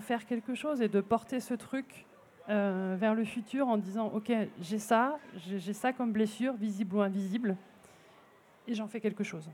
faire 0.00 0.26
quelque 0.26 0.54
chose 0.56 0.82
et 0.82 0.88
de 0.88 1.00
porter 1.00 1.38
ce 1.38 1.54
truc 1.54 2.06
euh, 2.48 2.96
vers 2.98 3.14
le 3.14 3.24
futur 3.24 3.66
en 3.68 3.76
disant 3.76 4.06
ok 4.14 4.30
j'ai 4.60 4.78
ça 4.78 5.18
j'ai 5.46 5.72
ça 5.72 5.92
comme 5.92 6.12
blessure 6.12 6.54
visible 6.54 6.96
ou 6.96 7.00
invisible 7.00 7.56
et 8.68 8.74
j'en 8.74 8.86
fais 8.88 9.00
quelque 9.00 9.24
chose 9.24 9.48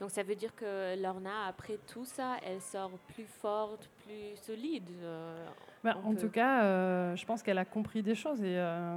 Donc 0.00 0.10
ça 0.10 0.22
veut 0.22 0.34
dire 0.34 0.54
que 0.54 1.00
Lorna, 1.00 1.46
après 1.48 1.78
tout 1.86 2.04
ça, 2.04 2.36
elle 2.44 2.60
sort 2.60 2.90
plus 3.14 3.26
forte, 3.40 3.88
plus 4.04 4.36
solide. 4.42 4.88
euh, 5.02 5.46
Bah, 5.84 5.96
en 6.04 6.12
peut- 6.14 6.20
tout 6.20 6.28
cas 6.30 6.64
euh, 6.64 7.16
je 7.16 7.24
pense 7.24 7.42
qu'elle 7.42 7.58
a 7.58 7.64
compris 7.64 8.02
des 8.02 8.14
choses 8.14 8.42
et, 8.42 8.56
euh, 8.58 8.96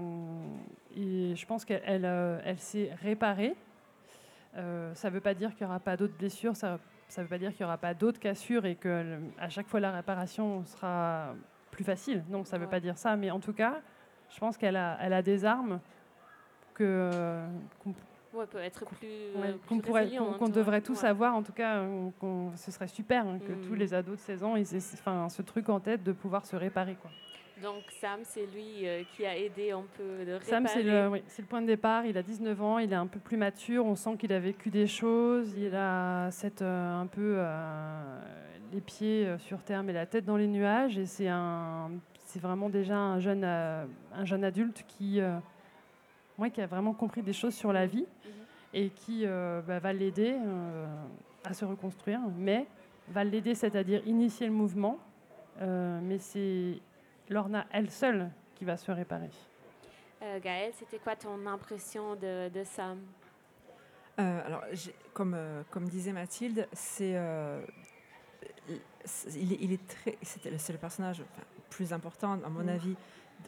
et 0.96 1.36
je 1.36 1.46
pense 1.46 1.64
qu'elle 1.66 1.84
elle, 1.86 2.06
elle 2.46 2.60
s'est 2.60 2.92
réparée 3.02 3.56
ça 4.94 5.10
ne 5.10 5.14
veut 5.14 5.22
pas 5.22 5.36
dire 5.36 5.52
qu'il 5.56 5.66
n'y 5.68 5.70
aura 5.70 5.80
pas 5.80 5.96
d'autres 5.96 6.18
blessures 6.18 6.56
ça 6.56 6.80
ne 7.18 7.22
veut 7.24 7.30
pas 7.30 7.38
dire 7.38 7.52
qu'il 7.52 7.62
n'y 7.64 7.66
aura 7.66 7.78
pas 7.78 7.94
d'autres 7.94 8.20
cassures 8.20 8.66
et 8.66 8.76
que 8.76 8.88
le- 8.90 9.20
à 9.38 9.50
chaque 9.50 9.68
fois 9.68 9.80
la 9.80 9.92
réparation 9.92 10.66
sera 10.66 11.36
plus 11.78 11.86
facile 11.86 12.24
non 12.30 12.44
ça 12.44 12.58
ne 12.58 12.64
veut 12.64 12.70
pas 12.70 12.80
dire 12.80 12.98
ça 12.98 13.16
mais 13.16 13.30
en 13.30 13.40
tout 13.40 13.54
cas 13.54 13.76
je 14.34 14.40
pense 14.40 14.58
qu'elle 14.58 14.76
a, 14.76 14.98
elle 15.00 15.14
a 15.14 15.22
des 15.22 15.46
armes 15.46 15.80
que 16.74 17.40
qu'on 17.84 17.94
ouais, 18.38 18.46
peut 18.46 18.58
être 18.60 18.84
plus, 18.86 19.08
Ouais, 19.36 19.48
euh, 19.50 19.54
qu'on 19.70 19.80
pourrait, 19.80 20.10
qu'on, 20.18 20.34
qu'on 20.34 20.50
devrait 20.50 20.82
tous 20.82 21.02
Ouais. 21.04 21.10
avoir. 21.10 21.34
En 21.36 21.42
tout 21.44 21.54
cas, 21.54 21.78
euh, 21.78 22.10
qu'on- 22.20 22.52
ce 22.56 22.70
serait 22.72 22.88
super 22.88 23.26
hein, 23.26 23.40
que 23.40 23.54
Mm. 23.54 23.62
tous 23.68 23.74
les 23.74 23.94
ados 23.94 24.16
de 24.18 24.22
16 24.22 24.44
ans 24.44 24.56
ils 24.56 24.76
aient 24.76 24.94
enfin, 24.94 25.30
ce 25.30 25.42
truc 25.42 25.70
en 25.70 25.80
tête 25.80 26.04
de 26.04 26.12
pouvoir 26.12 26.46
se 26.46 26.56
réparer. 26.56 26.96
Quoi. 27.02 27.10
Donc 27.64 27.84
Sam, 28.02 28.20
c'est 28.24 28.46
lui 28.48 28.86
euh, 28.88 29.04
qui 29.16 29.26
a 29.26 29.36
aidé 29.36 29.72
un 29.72 29.86
peu 29.98 30.04
de 30.26 30.34
réparer. 30.34 30.46
Sam, 30.52 30.68
c'est 30.68 30.84
le, 30.84 31.08
oui, 31.08 31.24
c'est 31.28 31.42
le 31.42 31.48
point 31.48 31.62
de 31.62 31.68
départ. 31.68 32.06
Il 32.06 32.16
a 32.18 32.22
19 32.22 32.62
ans, 32.62 32.78
il 32.78 32.92
est 32.92 32.96
un 32.98 33.08
peu 33.08 33.20
plus 33.20 33.38
mature. 33.38 33.86
On 33.86 33.96
sent 33.96 34.18
qu'il 34.18 34.32
a 34.34 34.40
vécu 34.40 34.70
des 34.70 34.86
choses. 34.88 35.56
Il 35.58 35.74
a 35.74 36.30
cette, 36.32 36.62
euh, 36.62 37.02
un 37.02 37.08
peu 37.08 37.36
euh, 37.38 38.20
les 38.72 38.82
pieds 38.82 39.26
euh, 39.26 39.38
sur 39.38 39.64
terre 39.64 39.84
mais 39.84 39.94
la 39.94 40.06
tête 40.06 40.26
dans 40.26 40.38
les 40.38 40.48
nuages. 40.48 40.98
Et 40.98 41.06
c'est, 41.06 41.28
un, 41.28 41.92
c'est 42.26 42.40
vraiment 42.42 42.70
déjà 42.70 42.98
un 42.98 43.20
jeune, 43.20 43.44
euh, 43.44 43.86
un 44.14 44.26
jeune 44.26 44.44
adulte 44.44 44.86
qui, 44.88 45.20
euh, 45.22 45.38
ouais, 46.38 46.52
qui 46.52 46.62
a 46.62 46.68
vraiment 46.68 46.94
compris 46.94 47.22
des 47.22 47.34
choses 47.34 47.54
sur 47.56 47.72
la 47.74 47.86
vie 47.86 48.06
et 48.74 48.90
qui 48.90 49.24
euh, 49.26 49.62
bah, 49.66 49.80
va 49.80 49.94
l'aider 49.94 50.36
euh, 50.38 50.86
à 51.46 51.54
se 51.54 51.66
reconstruire, 51.66 52.20
mais 52.38 52.68
va 53.10 53.24
l'aider, 53.24 53.56
c'est-à-dire 53.56 54.06
initier 54.06 54.48
le 54.48 54.54
mouvement, 54.54 55.00
euh, 55.62 56.00
mais 56.04 56.20
c'est 56.20 56.80
Lorna 57.30 57.66
elle 57.72 57.90
seule 57.90 58.30
qui 58.56 58.66
va 58.66 58.76
se 58.76 58.92
réparer. 58.92 59.30
Euh, 60.24 60.40
Gaëlle, 60.40 60.74
c'était 60.74 60.98
quoi 60.98 61.16
ton 61.16 61.46
impression 61.46 62.16
de, 62.16 62.50
de 62.50 62.64
Sam 62.64 62.98
Euh, 64.20 64.46
alors, 64.46 64.64
comme, 65.14 65.36
euh, 65.36 65.62
comme 65.70 65.86
disait 65.88 66.12
Mathilde, 66.12 66.68
c'est, 66.74 67.16
euh, 67.16 67.62
c'est- 67.66 67.97
il, 69.36 69.54
est, 69.54 69.58
il 69.62 69.72
est 69.74 69.88
très, 69.88 70.18
c'est 70.22 70.72
le 70.74 70.78
personnage 70.80 71.22
enfin, 71.22 71.44
plus 71.70 71.94
important, 71.94 72.34
à 72.46 72.50
mon 72.50 72.64
Mm. 72.64 72.70
avis. 72.70 72.96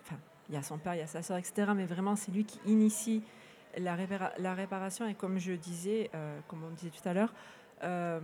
Enfin, 0.02 0.18
il 0.50 0.56
y 0.56 0.58
a 0.58 0.64
son 0.64 0.78
père, 0.78 0.96
il 0.96 1.00
y 1.00 1.02
a 1.04 1.08
sa 1.08 1.22
sœur, 1.22 1.38
etc. 1.38 1.72
Mais 1.76 1.86
vraiment, 1.86 2.16
c'est 2.16 2.32
lui 2.32 2.44
qui 2.46 2.60
initie 2.66 3.24
la, 3.78 3.96
répara- 3.96 4.32
la 4.40 4.54
réparation. 4.54 5.08
Et 5.08 5.14
comme 5.14 5.38
je 5.38 5.54
disais, 5.54 6.10
euh, 6.16 6.40
comme 6.48 6.64
on 6.64 6.70
disait 6.72 6.90
tout 6.90 7.08
à 7.08 7.14
l'heure, 7.14 7.34
euh, 7.84 8.20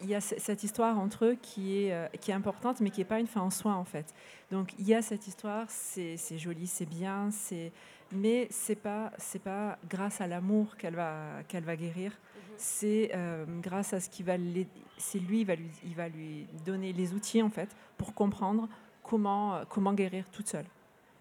il 0.00 0.06
y 0.08 0.14
a 0.14 0.20
cette 0.20 0.62
histoire 0.62 0.98
entre 0.98 1.24
eux 1.24 1.36
qui 1.42 1.82
est, 1.84 1.92
euh, 1.92 2.06
qui 2.20 2.30
est 2.30 2.34
importante, 2.34 2.80
mais 2.80 2.90
qui 2.90 3.00
n'est 3.00 3.04
pas 3.06 3.18
une 3.18 3.26
fin 3.26 3.40
en 3.40 3.50
soi, 3.50 3.72
en 3.74 3.84
fait. 3.84 4.14
Donc, 4.52 4.72
il 4.78 4.86
y 4.86 4.94
a 4.94 5.02
cette 5.02 5.26
histoire, 5.26 5.64
c'est 5.68 6.16
c'est 6.16 6.38
joli, 6.38 6.66
c'est 6.68 6.86
bien, 6.86 7.30
c'est 7.32 7.72
mais 8.12 8.48
c'est 8.50 8.76
pas 8.76 9.12
c'est 9.18 9.42
pas 9.42 9.78
grâce 9.88 10.20
à 10.20 10.26
l'amour 10.26 10.76
qu'elle 10.76 10.94
va 10.94 11.42
qu'elle 11.48 11.64
va 11.64 11.76
guérir. 11.76 12.12
C'est 12.56 13.12
euh, 13.14 13.44
grâce 13.62 13.92
à 13.92 14.00
ce 14.00 14.10
qu'il 14.10 14.26
va 14.26 14.34
c'est 14.96 15.18
lui 15.18 15.40
il 15.40 15.46
va 15.46 15.54
lui 15.54 15.70
il 15.84 15.94
va 15.94 16.08
lui 16.08 16.46
donner 16.64 16.92
les 16.92 17.12
outils 17.12 17.42
en 17.42 17.50
fait 17.50 17.68
pour 17.96 18.14
comprendre 18.14 18.68
comment 19.02 19.56
euh, 19.56 19.64
comment 19.68 19.92
guérir 19.92 20.28
toute 20.30 20.48
seule. 20.48 20.66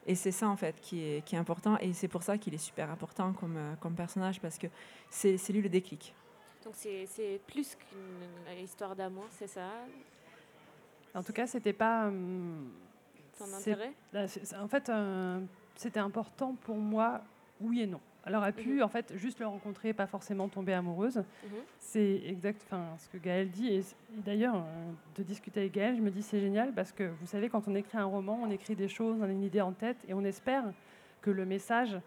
Et 0.07 0.15
c'est 0.15 0.31
ça 0.31 0.47
en 0.47 0.55
fait 0.55 0.79
qui 0.81 1.03
est 1.03 1.25
qui 1.25 1.35
est 1.35 1.39
important. 1.39 1.77
Et 1.79 1.93
c'est 1.93 2.07
pour 2.07 2.23
ça 2.23 2.37
qu'il 2.37 2.53
est 2.53 2.65
super 2.69 2.89
important 2.89 3.33
comme 3.33 3.57
euh, 3.57 3.75
comme 3.79 3.93
personnage 3.93 4.39
parce 4.39 4.57
que 4.57 4.67
c'est 5.09 5.37
c'est 5.37 5.53
lui 5.53 5.61
le 5.61 5.69
déclic. 5.69 6.13
Donc 6.63 6.73
c'est 6.75 7.05
c'est 7.05 7.39
plus 7.45 7.75
qu'une 7.75 7.97
euh, 8.49 8.61
histoire 8.61 8.95
d'amour, 8.95 9.27
c'est 9.31 9.47
ça? 9.47 9.69
En 11.13 11.23
tout 11.23 11.33
cas, 11.33 11.47
c'était 11.47 11.73
pas. 11.73 12.07
hum, 12.07 12.69
ton 13.37 13.53
intérêt? 13.53 13.93
en 14.59 14.67
fait, 14.67 14.89
euh, 14.89 15.39
c'était 15.79 15.99
important 15.99 16.55
pour 16.61 16.75
moi, 16.77 17.21
oui 17.61 17.81
et 17.81 17.87
non. 17.87 17.99
Elle 18.25 18.35
aurait 18.35 18.51
pu, 18.51 18.75
Mhm. 18.77 18.83
en 18.83 18.87
fait, 18.89 19.13
juste 19.15 19.39
le 19.39 19.47
rencontrer, 19.47 19.93
pas 19.93 20.05
forcément 20.05 20.49
tomber 20.49 20.73
amoureuse. 20.73 21.17
Mhm. 21.17 21.49
C'est 21.79 22.21
exact, 22.25 22.61
enfin, 22.65 22.83
ce 22.97 23.07
que 23.07 23.17
Gaël 23.17 23.49
dit. 23.49 23.69
Et, 23.69 23.81
d'ailleurs, 24.25 24.55
euh, 24.57 24.91
de 25.15 25.23
discuter 25.23 25.61
avec 25.61 25.73
Gaël, 25.73 25.95
je 25.95 26.01
me 26.01 26.11
dis 26.11 26.21
c'est 26.21 26.41
génial 26.41 26.73
parce 26.73 26.91
que 26.91 27.03
vous 27.21 27.25
savez, 27.25 27.47
quand 27.47 27.67
on 27.69 27.75
écrit 27.75 27.97
un 27.97 28.03
roman, 28.05 28.37
on 28.43 28.49
écrit 28.51 28.75
des 28.75 28.89
choses, 28.89 29.17
on 29.21 29.23
a 29.23 29.31
une 29.31 29.43
idée 29.43 29.61
en 29.61 29.71
tête 29.71 29.97
et 30.09 30.13
on 30.13 30.25
espère 30.25 30.65
que 31.21 31.31
le 31.31 31.45
message 31.45 31.97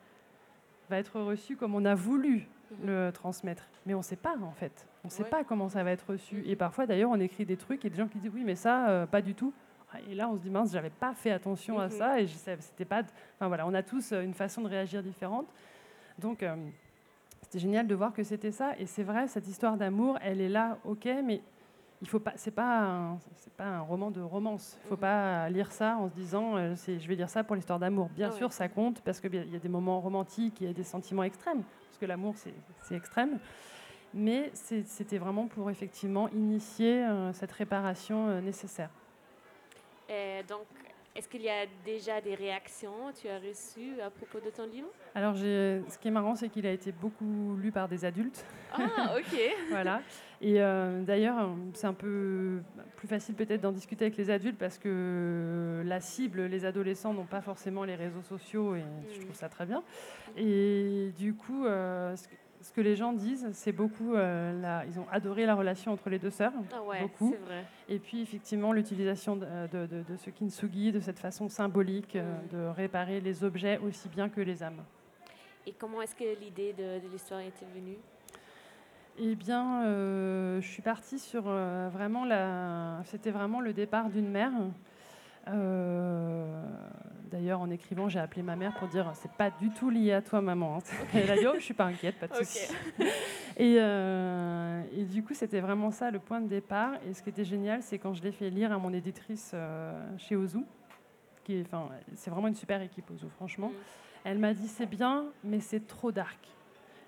va 0.90 0.98
être 0.98 1.20
reçu 1.20 1.56
comme 1.56 1.74
on 1.74 1.84
a 1.86 1.94
voulu 1.94 2.46
Mhm. 2.82 2.86
le 2.86 3.10
transmettre. 3.12 3.64
Mais 3.86 3.94
on 3.94 3.98
ne 3.98 4.02
sait 4.02 4.16
pas 4.16 4.36
en 4.42 4.52
fait. 4.52 4.86
On 5.04 5.08
ne 5.08 5.12
sait 5.12 5.22
Ouais. 5.22 5.30
pas 5.30 5.42
comment 5.44 5.70
ça 5.70 5.82
va 5.82 5.90
être 5.92 6.10
reçu. 6.10 6.42
Et 6.46 6.54
parfois 6.54 6.84
d'ailleurs, 6.86 7.10
on 7.10 7.18
écrit 7.18 7.46
des 7.46 7.56
trucs 7.56 7.84
et 7.86 7.90
des 7.90 7.96
gens 7.96 8.08
qui 8.08 8.18
disent 8.18 8.30
oui, 8.34 8.42
mais 8.44 8.56
ça, 8.56 8.90
euh, 8.90 9.06
pas 9.06 9.22
du 9.22 9.34
tout. 9.34 9.54
Et 10.08 10.14
là, 10.14 10.28
on 10.28 10.36
se 10.36 10.42
dit 10.42 10.50
mince, 10.50 10.72
j'avais 10.72 10.90
pas 10.90 11.14
fait 11.14 11.30
attention 11.30 11.78
à 11.78 11.86
Mhm. 11.86 11.90
ça 11.92 12.20
et 12.20 12.26
je 12.26 12.34
sais- 12.34 12.56
c'était 12.60 12.84
pas. 12.84 13.02
Enfin 13.36 13.48
voilà, 13.48 13.66
on 13.66 13.74
a 13.74 13.82
tous 13.82 14.12
euh, 14.12 14.22
une 14.22 14.34
façon 14.34 14.62
de 14.62 14.68
réagir 14.68 15.02
différente. 15.02 15.46
Donc 16.18 16.42
euh, 16.42 16.54
c'était 17.42 17.58
génial 17.58 17.86
de 17.86 17.94
voir 17.94 18.12
que 18.12 18.22
c'était 18.22 18.52
ça. 18.52 18.72
Et 18.78 18.86
c'est 18.86 19.02
vrai, 19.02 19.26
cette 19.28 19.48
histoire 19.48 19.76
d'amour, 19.76 20.18
elle 20.22 20.40
est 20.40 20.48
là, 20.48 20.78
ok, 20.84 21.08
mais 21.24 21.40
il 22.02 22.08
faut 22.08 22.20
pas. 22.20 22.32
C'est 22.36 22.50
pas, 22.52 23.16
c'est 23.36 23.52
pas 23.54 23.64
un 23.66 23.80
roman 23.80 24.10
de 24.10 24.20
romance. 24.20 24.78
Il 24.84 24.88
faut 24.88 24.94
Mhm. 24.94 25.00
pas 25.00 25.48
lire 25.50 25.72
ça 25.72 25.96
en 25.96 26.08
se 26.08 26.14
disant, 26.14 26.56
euh, 26.56 26.74
je 26.76 27.08
vais 27.08 27.14
lire 27.16 27.28
ça 27.30 27.42
pour 27.44 27.56
l'histoire 27.56 27.78
d'amour. 27.78 28.08
Bien 28.10 28.28
Ah 28.28 28.30
ouais. 28.32 28.36
sûr, 28.38 28.52
ça 28.52 28.68
compte 28.68 29.00
parce 29.02 29.20
qu'il 29.20 29.34
y 29.34 29.56
a 29.56 29.58
des 29.58 29.68
moments 29.68 30.00
romantiques, 30.00 30.60
il 30.60 30.66
y 30.66 30.70
a 30.70 30.72
des 30.72 30.84
sentiments 30.84 31.24
extrêmes, 31.24 31.62
parce 31.62 31.98
que 31.98 32.06
l'amour 32.06 32.34
c'est, 32.36 32.94
extrême. 32.94 33.38
Mais 34.12 34.50
c'était 34.54 35.18
vraiment 35.18 35.46
pour 35.46 35.70
effectivement 35.70 36.28
initier 36.30 37.04
euh, 37.04 37.32
cette 37.32 37.52
réparation 37.52 38.28
euh, 38.28 38.40
nécessaire. 38.40 38.90
Et 40.10 40.42
donc, 40.48 40.66
est-ce 41.14 41.28
qu'il 41.28 41.42
y 41.42 41.48
a 41.48 41.66
déjà 41.84 42.20
des 42.20 42.34
réactions 42.34 43.12
que 43.12 43.20
tu 43.20 43.28
as 43.28 43.38
reçues 43.38 44.00
à 44.00 44.10
propos 44.10 44.40
de 44.44 44.50
ton 44.50 44.66
livre? 44.66 44.88
Alors, 45.14 45.36
ce 45.36 45.98
qui 45.98 46.08
est 46.08 46.10
marrant, 46.10 46.34
c'est 46.36 46.48
qu'il 46.48 46.66
a 46.66 46.72
été 46.72 46.92
beaucoup 46.92 47.56
lu 47.60 47.70
par 47.72 47.88
des 47.88 48.04
adultes. 48.04 48.44
Ah, 48.72 49.14
ok. 49.18 49.40
voilà. 49.70 50.02
Et 50.40 50.60
euh, 50.62 51.02
d'ailleurs, 51.02 51.38
euh, 51.40 51.54
c'est 51.74 51.86
un 51.86 51.92
peu 51.94 52.60
plus 52.96 53.08
facile 53.08 53.34
peut-être 53.34 53.60
d'en 53.60 53.72
discuter 53.72 54.06
avec 54.06 54.16
les 54.16 54.30
adultes 54.30 54.56
parce 54.58 54.78
que 54.78 55.82
la 55.84 56.00
cible, 56.00 56.42
les 56.46 56.64
adolescents, 56.64 57.12
n'ont 57.12 57.24
pas 57.26 57.40
forcément 57.42 57.84
les 57.84 57.94
réseaux 57.96 58.22
sociaux 58.22 58.74
et 58.76 58.82
je 59.12 59.18
Mm. 59.18 59.24
trouve 59.24 59.36
ça 59.36 59.48
très 59.48 59.66
bien. 59.66 59.82
Et 60.36 61.12
du 61.18 61.34
coup, 61.34 61.66
euh, 61.66 62.14
ce 62.62 62.72
que- 62.72 62.80
les 62.80 62.96
gens 62.96 63.12
disent, 63.12 63.48
c'est 63.52 63.72
beaucoup, 63.72 64.14
euh, 64.14 64.60
la- 64.60 64.84
ils 64.86 64.98
ont 64.98 65.06
adoré 65.10 65.46
la 65.46 65.54
relation 65.54 65.92
entre 65.92 66.08
les 66.10 66.18
deux 66.18 66.30
sœurs. 66.30 66.52
Ah 66.74 66.82
ouais, 66.82 67.02
Beaucoup. 67.02 67.34
vrai. 67.46 67.64
Et 67.88 67.98
puis 67.98 68.20
effectivement 68.22 68.72
l'utilisation 68.72 69.36
de, 69.36 69.46
de- 69.72 69.86
de- 69.86 70.02
de 70.02 70.16
ce 70.16 70.30
kintsugi, 70.30 70.92
de 70.92 71.00
cette 71.00 71.18
façon 71.18 71.48
symbolique 71.48 72.16
euh, 72.16 72.22
Mm. 72.44 72.48
de 72.56 72.66
réparer 72.68 73.20
les 73.20 73.44
objets 73.44 73.78
aussi 73.78 74.08
bien 74.08 74.28
que 74.28 74.40
les 74.40 74.62
âmes. 74.62 74.82
Et 75.66 75.72
comment 75.72 76.00
est-ce 76.02 76.14
que 76.14 76.24
l'idée 76.40 76.72
de, 76.72 77.00
l'histoire 77.12 77.40
était 77.40 77.66
venue? 77.74 77.96
Eh 79.18 79.34
bien, 79.34 79.84
euh, 79.84 80.60
je 80.62 80.66
suis 80.66 80.80
partie 80.82 81.18
sur 81.18 81.42
euh, 81.46 81.90
vraiment 81.92 82.24
la. 82.24 83.00
C'était 83.04 83.30
vraiment 83.30 83.60
le 83.60 83.72
départ 83.74 84.08
d'une 84.08 84.30
mère. 84.30 84.52
D'ailleurs, 87.30 87.60
en 87.60 87.70
écrivant, 87.70 88.08
j'ai 88.08 88.18
appelé 88.18 88.42
ma 88.42 88.56
mère 88.56 88.74
pour 88.74 88.88
dire 88.88 89.10
c'est 89.14 89.30
pas 89.32 89.50
du 89.50 89.70
tout 89.70 89.88
lié 89.90 90.12
à 90.12 90.22
toi, 90.22 90.40
maman. 90.40 90.78
Elle 91.14 91.30
a 91.30 91.36
dit 91.36 91.46
oh, 91.46 91.54
je 91.56 91.62
suis 91.64 91.74
pas 91.74 91.84
inquiète, 91.84 92.16
pas 92.18 92.26
de 92.26 92.32
Ok. 92.34 92.44
souci. 92.44 92.72
Et, 93.56 93.76
euh, 93.78 94.82
et 94.96 95.04
du 95.04 95.22
coup, 95.22 95.34
c'était 95.34 95.60
vraiment 95.60 95.90
ça 95.90 96.10
le 96.10 96.18
point 96.18 96.40
de 96.40 96.48
départ. 96.48 96.92
Et 97.06 97.12
ce 97.12 97.22
qui 97.22 97.28
était 97.28 97.44
génial, 97.44 97.82
c'est 97.82 97.98
quand 97.98 98.14
je 98.14 98.22
l'ai 98.22 98.32
fait 98.32 98.48
lire 98.48 98.72
à 98.72 98.78
mon 98.78 98.90
éditrice 98.92 99.50
euh, 99.52 99.92
chez 100.16 100.34
Ozu, 100.34 100.60
qui 101.44 101.60
enfin, 101.60 101.88
c'est 102.14 102.30
vraiment 102.30 102.48
une 102.48 102.54
super 102.54 102.80
équipe 102.80 103.10
Ozu, 103.10 103.26
franchement. 103.36 103.68
Mm. 103.68 103.72
Elle 104.24 104.38
m'a 104.38 104.54
dit 104.54 104.66
c'est 104.68 104.86
bien, 104.86 105.26
mais 105.44 105.60
c'est 105.60 105.86
trop 105.86 106.10
dark. 106.10 106.38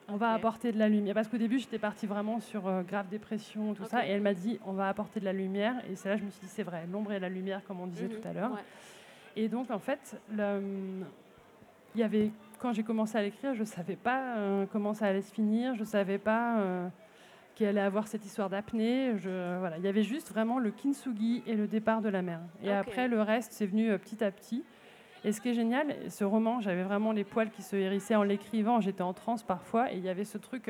On 0.09 0.17
va 0.17 0.33
apporter 0.33 0.73
de 0.73 0.79
la 0.79 0.89
lumière. 0.89 1.15
Parce 1.15 1.29
qu'au 1.29 1.39
début, 1.39 1.59
j'étais 1.59 1.79
partie 1.79 2.07
vraiment 2.07 2.41
sur 2.41 2.67
euh, 2.67 2.83
grave 2.83 3.09
dépression, 3.09 3.73
tout 3.73 3.85
ça. 3.87 4.07
Et 4.07 4.11
elle 4.11 4.21
m'a 4.21 4.35
dit 4.35 4.59
on 4.67 4.73
va 4.73 4.89
apporter 4.89 5.21
de 5.21 5.25
la 5.25 5.33
lumière. 5.33 5.75
Et 5.89 5.97
c'est 5.97 6.09
là 6.11 6.17
que 6.17 6.21
je 6.21 6.27
me 6.27 6.31
suis 6.31 6.41
dit 6.43 6.49
c'est 6.53 6.65
vrai, 6.65 6.87
l'ombre 6.91 7.13
et 7.13 7.21
la 7.21 7.29
lumière, 7.31 7.63
comme 7.67 7.81
on 7.81 7.87
disait 7.87 8.09
Mhm. 8.09 8.21
tout 8.21 8.29
à 8.29 8.33
l'heure. 8.35 8.51
Ouais. 8.53 8.59
Et 9.37 9.49
donc, 9.49 9.71
en 9.71 9.79
fait, 9.79 10.21
le- 10.33 10.61
il 11.95 12.01
y 12.01 12.05
avait, 12.05 12.31
quand 12.59 12.73
j'ai 12.73 12.83
commencé 12.83 13.17
à 13.19 13.23
l'écrire, 13.23 13.55
je 13.55 13.61
ne 13.61 13.65
savais 13.67 13.97
pas 13.97 14.37
euh, 14.37 14.67
comment 14.73 14.95
ça 14.95 15.07
allait 15.07 15.23
se 15.23 15.33
finir, 15.33 15.75
je 15.75 15.81
ne 15.81 15.85
savais 15.87 16.19
pas 16.19 16.59
euh, 16.59 16.89
qu'il 17.55 17.67
allait 17.67 17.81
avoir 17.81 18.09
cette 18.09 18.25
histoire 18.25 18.49
d'apnée. 18.51 19.13
Je- 19.19 19.59
Voilà. 19.59 19.79
Il 19.79 19.85
y 19.85 19.89
avait 19.89 20.03
juste 20.03 20.31
vraiment 20.31 20.59
le 20.59 20.71
kintsugi 20.71 21.43
et 21.47 21.55
le 21.55 21.67
départ 21.67 22.01
de 22.03 22.09
la 22.09 22.23
mer. 22.23 22.41
Et 22.63 22.71
après, 22.73 23.09
le 23.09 23.21
reste, 23.23 23.53
c'est 23.53 23.67
venu 23.67 23.91
euh, 23.91 23.99
petit 23.99 24.23
à 24.25 24.31
petit. 24.31 24.65
Et 25.25 25.33
ce 25.33 25.41
qui 25.41 25.51
est 25.51 25.55
génial, 25.55 25.95
ce 26.11 26.25
roman, 26.25 26.61
j'avais 26.61 26.83
vraiment 26.83 27.13
les 27.13 27.23
poils 27.25 27.51
qui 27.51 27.63
se 27.63 27.77
hérissaient 27.77 28.17
en 28.17 28.25
l'écrivant, 28.25 28.81
j'étais 28.81 29.03
en 29.03 29.13
transe 29.13 29.43
parfois, 29.45 29.93
et 29.93 29.97
il 29.97 30.03
y 30.05 30.09
avait 30.09 30.25
ce 30.25 30.37
truc 30.37 30.69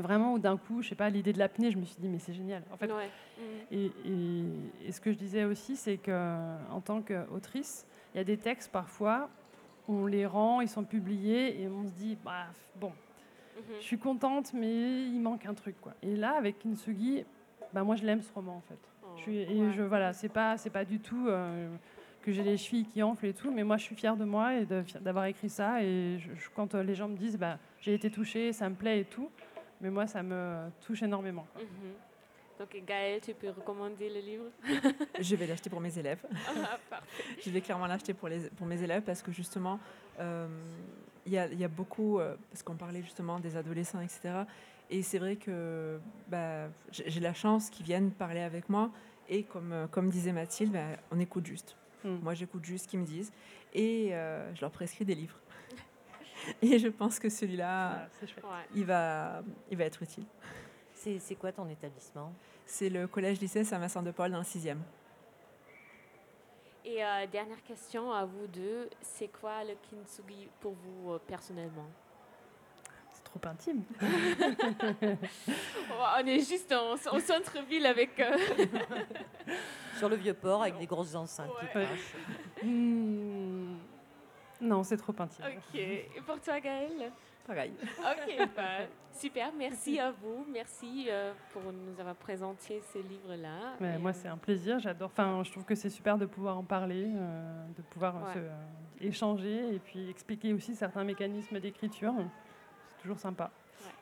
vraiment 0.00 0.34
où 0.34 0.38
d'un 0.38 0.56
coup, 0.56 0.82
je 0.82 0.88
sais 0.90 0.94
pas, 0.94 1.08
l'idée 1.10 1.32
de 1.32 1.38
l'apnée, 1.38 1.70
je 1.70 1.78
me 1.78 1.84
suis 1.84 1.96
dit, 2.00 2.08
mais 2.08 2.18
c'est 2.18 2.32
génial. 2.34 2.62
En 2.72 2.76
fait, 2.76 2.90
Ouais. 2.92 3.08
Mm. 3.38 3.42
et, 3.72 3.84
et- 4.06 4.88
et 4.88 4.92
ce 4.92 5.00
que 5.00 5.12
je 5.12 5.18
disais 5.18 5.44
aussi, 5.44 5.76
c'est 5.76 5.96
qu'en 5.98 6.80
tant 6.84 7.02
qu'autrice, 7.02 7.86
il 8.14 8.18
y 8.18 8.20
a 8.20 8.24
des 8.24 8.36
textes 8.36 8.70
parfois, 8.72 9.28
on 9.88 10.06
les 10.06 10.26
rend, 10.26 10.60
ils 10.60 10.68
sont 10.68 10.84
publiés, 10.84 11.62
et 11.62 11.68
on 11.68 11.84
se 11.86 11.92
dit, 11.92 12.16
bah, 12.24 12.46
bon, 12.76 12.88
Mhm. 13.56 13.62
je 13.80 13.84
suis 13.84 13.98
contente, 13.98 14.52
mais 14.54 15.04
il 15.06 15.20
manque 15.20 15.46
un 15.46 15.54
truc. 15.54 15.80
Quoi. 15.80 15.94
Et 16.02 16.14
là, 16.16 16.34
avec 16.36 16.58
Kintsugi, 16.58 17.24
bah, 17.72 17.82
moi, 17.82 17.96
je 17.96 18.04
l'aime 18.04 18.22
ce 18.22 18.32
roman, 18.32 18.56
en 18.56 18.60
fait. 18.68 18.78
Oh, 19.02 19.06
Je 19.16 19.22
suis, 19.22 19.38
et 19.38 19.46
ouais. 19.62 19.72
je, 19.72 19.82
voilà, 19.82 20.12
c'est 20.12 20.28
pas, 20.28 20.56
c'est 20.56 20.70
pas 20.70 20.84
du 20.84 21.00
tout 21.00 21.26
euh, 21.28 21.68
que 22.22 22.30
j'ai 22.32 22.42
les 22.42 22.56
chevilles 22.56 22.84
qui 22.84 23.02
enflent 23.02 23.26
et 23.26 23.32
tout, 23.32 23.50
mais 23.50 23.64
moi, 23.64 23.76
je 23.78 23.84
suis 23.84 23.94
fière 23.96 24.16
de 24.16 24.24
moi 24.24 24.54
et 24.54 24.66
d'avoir 25.00 25.24
écrit 25.24 25.48
ça. 25.48 25.82
Et 25.82 26.18
je- 26.18 26.34
je- 26.34 26.48
quand 26.54 26.74
euh, 26.74 26.82
les 26.82 26.94
gens 26.94 27.08
me 27.08 27.16
disent, 27.16 27.38
bah, 27.38 27.58
j'ai 27.80 27.94
été 27.94 28.10
touchée, 28.10 28.52
ça 28.52 28.68
me 28.68 28.74
plaît 28.74 29.00
et 29.00 29.04
tout, 29.04 29.30
mais 29.80 29.90
moi, 29.90 30.06
ça 30.06 30.22
me 30.22 30.70
touche 30.80 31.02
énormément. 31.02 31.46
quoi. 31.52 31.62
Mhm. 31.62 31.92
Donc, 32.58 32.84
Gaëlle, 32.84 33.20
tu 33.20 33.34
peux 33.34 33.50
recommander 33.50 34.08
le 34.08 34.20
livre? 34.20 34.44
Je 35.20 35.36
vais 35.36 35.46
l'acheter 35.46 35.70
pour 35.70 35.80
mes 35.80 35.96
élèves. 35.96 36.24
Ah, 36.48 36.76
parfait. 36.90 37.22
Je 37.44 37.50
vais 37.50 37.60
clairement 37.60 37.86
l'acheter 37.86 38.14
pour, 38.14 38.28
les, 38.28 38.50
pour 38.50 38.66
mes 38.66 38.82
élèves 38.82 39.02
parce 39.02 39.22
que 39.22 39.30
justement, 39.30 39.78
euh, 40.18 40.48
il 41.24 41.32
y, 41.32 41.38
a, 41.38 41.46
il 41.46 41.58
y 41.58 41.64
a 41.64 41.68
beaucoup, 41.68 42.18
euh, 42.18 42.34
parce 42.50 42.64
qu'on 42.64 42.74
parlait 42.74 43.02
justement 43.02 43.38
des 43.38 43.56
adolescents, 43.56 44.00
etc. 44.00 44.44
Et 44.90 45.02
c'est 45.02 45.18
vrai 45.18 45.36
que 45.36 46.00
bah, 46.28 46.68
j'ai 46.90 47.20
la 47.20 47.34
chance 47.34 47.70
qu'ils 47.70 47.86
viennent 47.86 48.10
parler 48.10 48.40
avec 48.40 48.68
moi. 48.68 48.90
Et 49.28 49.42
comme, 49.42 49.72
euh, 49.72 49.86
comme 49.86 50.08
disait 50.08 50.32
Mathilde, 50.32 50.72
bah, 50.72 50.96
on 51.10 51.20
écoute 51.20 51.46
juste. 51.46 51.76
Mm. 52.04 52.16
Moi, 52.22 52.34
j'écoute 52.34 52.64
juste 52.64 52.84
ce 52.84 52.88
qu'ils 52.88 53.00
me 53.00 53.04
disent. 53.06 53.30
Et 53.74 54.08
euh, 54.12 54.52
je 54.54 54.60
leur 54.62 54.70
prescris 54.70 55.04
des 55.04 55.14
livres. 55.14 55.38
Et 56.62 56.78
je 56.78 56.88
pense 56.88 57.18
que 57.18 57.28
celui-là, 57.28 58.08
il 58.74 58.84
va, 58.84 59.42
il 59.70 59.76
va 59.76 59.84
être 59.84 60.02
utile. 60.02 60.24
C'est 60.94 61.34
quoi 61.36 61.52
ton 61.52 61.68
établissement? 61.68 62.32
C'est 62.66 62.88
le 62.90 63.06
collège-lycée 63.06 63.64
Saint-Vincent-de-Paul 63.64 64.30
dans 64.32 64.38
le 64.38 64.44
6e. 64.44 64.76
Et 66.84 67.04
euh, 67.04 67.26
dernière 67.30 67.62
question 67.64 68.12
à 68.12 68.24
vous 68.24 68.46
deux, 68.46 68.88
c'est 69.00 69.28
quoi 69.28 69.62
le 69.64 69.74
kintsugi 69.90 70.48
pour 70.60 70.72
vous 70.74 71.12
euh, 71.12 71.18
personnellement? 71.26 71.86
C'est 73.12 73.24
trop 73.24 73.40
intime. 73.46 73.82
On 76.22 76.26
est 76.26 76.40
juste 76.48 76.72
en- 76.72 76.94
au 76.94 77.20
centre-ville 77.20 77.84
avec... 77.86 78.18
euh, 78.20 78.36
Sur 79.98 80.08
le 80.08 80.16
vieux 80.16 80.34
port 80.34 80.62
avec 80.62 80.78
des 80.78 80.86
grosses 80.86 81.14
enceintes 81.14 81.50
qui 81.58 81.64
Ouais. 81.78 81.84
crachent. 81.84 82.14
Non, 84.60 84.82
c'est 84.82 84.96
trop 84.96 85.14
intime. 85.18 85.44
ok. 85.46 85.74
Et 85.78 86.08
pour 86.26 86.40
toi, 86.40 86.60
Gaëlle 86.60 87.12
Pareil. 87.46 87.72
Ok, 88.00 88.48
bah, 88.54 88.62
super. 89.12 89.50
Merci 89.56 89.98
à 89.98 90.10
vous. 90.10 90.44
Merci 90.52 91.06
euh, 91.08 91.32
pour 91.50 91.62
nous 91.72 91.98
avoir 91.98 92.14
présenté 92.14 92.82
ce 92.92 92.98
livre-là. 92.98 93.74
Mais 93.80 93.94
Et, 93.94 93.98
moi, 93.98 94.10
euh, 94.10 94.14
c'est 94.14 94.28
un 94.28 94.36
plaisir. 94.36 94.78
J'adore. 94.80 95.08
Enfin, 95.10 95.42
je 95.44 95.50
trouve 95.52 95.64
que 95.64 95.74
c'est 95.74 95.88
super 95.88 96.18
de 96.18 96.26
pouvoir 96.26 96.58
en 96.58 96.62
parler, 96.64 97.06
euh, 97.16 97.66
de 97.74 97.82
pouvoir 97.82 98.16
euh, 98.16 98.26
Ouais. 98.26 98.34
se, 98.34 98.38
euh, 98.40 98.50
échanger 99.08 99.74
et 99.74 99.78
puis 99.78 100.10
expliquer 100.10 100.52
aussi 100.52 100.74
certains 100.74 101.04
mécanismes 101.04 101.58
d'écriture. 101.58 102.12
C'est 102.96 103.02
toujours 103.02 103.18
sympa. 103.18 103.50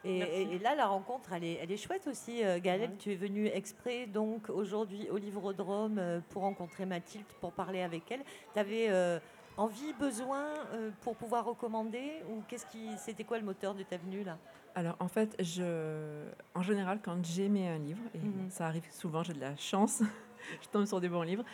Et, 0.04 0.18
Merci. 0.18 0.34
et- 0.34 0.54
et 0.54 0.58
là, 0.58 0.74
la 0.74 0.86
rencontre, 0.86 1.32
elle 1.32 1.44
est, 1.44 1.58
elle 1.62 1.70
est 1.70 1.76
chouette 1.76 2.08
aussi. 2.08 2.40
Gaëlle, 2.62 2.80
Ouais. 2.80 2.96
tu 2.98 3.12
es 3.12 3.14
venue 3.14 3.46
exprès 3.46 4.06
donc 4.06 4.48
aujourd'hui 4.50 5.06
au 5.10 5.18
Livrodrome 5.18 6.00
pour 6.30 6.42
rencontrer 6.42 6.84
Mathilde, 6.86 7.26
pour 7.40 7.52
parler 7.52 7.82
avec 7.82 8.10
elle. 8.10 8.24
Tu 8.54 8.58
avais 8.58 8.88
envie, 9.56 9.92
besoin 9.94 10.44
euh, 10.72 10.90
pour 11.02 11.16
pouvoir 11.16 11.44
recommander 11.44 12.22
ou 12.28 12.42
qu'est-ce 12.48 12.66
qui, 12.66 12.96
c'était 12.98 13.24
quoi 13.24 13.38
le 13.38 13.44
moteur 13.44 13.74
de 13.74 13.82
ta 13.82 13.96
venue 13.96 14.22
là? 14.24 14.38
Alors 14.74 14.96
en 15.00 15.08
fait, 15.08 15.34
je, 15.42 16.24
en 16.54 16.62
général, 16.62 17.00
quand 17.02 17.24
j'aimais 17.24 17.68
un 17.68 17.78
livre, 17.78 18.02
et 18.14 18.18
Mhm. 18.18 18.50
ça 18.50 18.66
arrive 18.66 18.84
souvent, 18.90 19.22
j'ai 19.22 19.32
de 19.32 19.40
la 19.40 19.56
chance, 19.56 20.02
je 20.62 20.68
tombe 20.68 20.84
sur 20.84 21.00
des 21.00 21.08
bons 21.08 21.22
livres, 21.22 21.44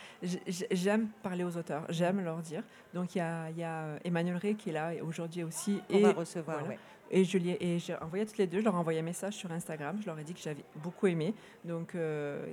j'aime 0.71 1.07
parler 1.21 1.45
aux 1.45 1.55
auteurs, 1.55 1.85
j'aime 1.89 2.19
leur 2.21 2.39
dire. 2.41 2.63
Donc 2.93 3.15
il 3.15 3.19
y 3.19 3.21
y 3.21 3.63
a, 3.63 3.83
euh, 3.85 3.99
Emmanuel 4.03 4.35
Rey 4.35 4.55
qui 4.55 4.69
est 4.71 4.73
là 4.73 4.91
aujourd'hui 5.01 5.43
aussi. 5.43 5.81
On 5.89 5.97
et, 5.97 6.01
va 6.01 6.11
recevoir. 6.11 6.57
voilà. 6.59 6.73
ouais. 6.73 6.79
et 7.11 7.23
je 7.23 7.37
lui 7.37 7.51
ai- 7.51 7.75
et 7.75 7.79
j'ai 7.79 7.95
envoyé 7.95 8.25
toutes 8.25 8.39
les 8.39 8.47
deux, 8.47 8.59
je 8.59 8.65
leur 8.65 8.73
ai 8.73 8.77
envoyé 8.77 8.99
un 8.99 9.03
message 9.03 9.35
sur 9.35 9.49
Instagram, 9.53 9.97
je 10.01 10.05
leur 10.07 10.19
ai 10.19 10.25
dit 10.25 10.33
que 10.33 10.41
j'avais 10.41 10.65
beaucoup 10.75 11.07
aimé, 11.07 11.33
donc 11.63 11.95
euh, 11.95 12.45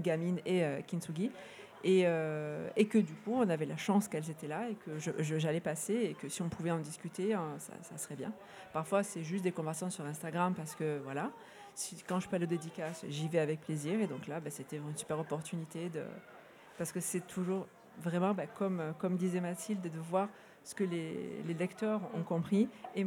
Gamine 0.00 0.38
et 0.44 0.64
euh, 0.64 0.80
Kintsugi. 0.82 1.30
Et, 1.84 2.04
euh, 2.06 2.66
et 2.76 2.86
que 2.86 2.96
du 2.96 3.12
coup, 3.12 3.34
on 3.34 3.48
avait 3.50 3.66
la 3.66 3.76
chance 3.76 4.08
qu'elles 4.08 4.30
étaient 4.30 4.48
là 4.48 4.70
et 4.70 4.74
que 4.74 4.92
j'allais 5.38 5.60
passer 5.60 5.94
et 5.94 6.14
que 6.14 6.30
si 6.30 6.40
on 6.40 6.48
pouvait 6.48 6.70
en 6.70 6.78
discuter, 6.78 7.34
hein, 7.34 7.56
ça, 7.58 7.98
serait 7.98 8.16
bien. 8.16 8.32
Parfois, 8.72 9.02
c'est 9.02 9.22
juste 9.22 9.44
des 9.44 9.52
conversations 9.52 9.90
sur 9.90 10.06
Instagram 10.06 10.54
parce 10.54 10.74
que 10.74 10.98
voilà, 11.04 11.30
quand 12.08 12.20
je 12.20 12.28
aller 12.32 12.44
aux 12.44 12.48
dédicaces, 12.48 13.04
j'y 13.10 13.28
vais 13.28 13.38
avec 13.38 13.60
plaisir. 13.60 14.00
Et 14.00 14.06
donc 14.06 14.26
là, 14.28 14.40
bah, 14.40 14.48
c'était 14.48 14.78
une 14.78 14.96
super 14.96 15.18
opportunité 15.18 15.90
de. 15.90 16.02
Parce 16.78 16.90
que 16.90 17.00
c'est 17.00 17.26
toujours 17.26 17.66
vraiment, 18.02 18.32
bah, 18.32 18.46
comme, 18.46 19.16
disait 19.16 19.42
Mathilde, 19.42 19.82
de 19.82 19.98
voir 19.98 20.28
ce 20.64 20.74
que 20.74 20.84
les, 20.84 21.42
lecteurs 21.58 22.00
ont 22.14 22.22
compris. 22.22 22.66
Et 22.96 23.04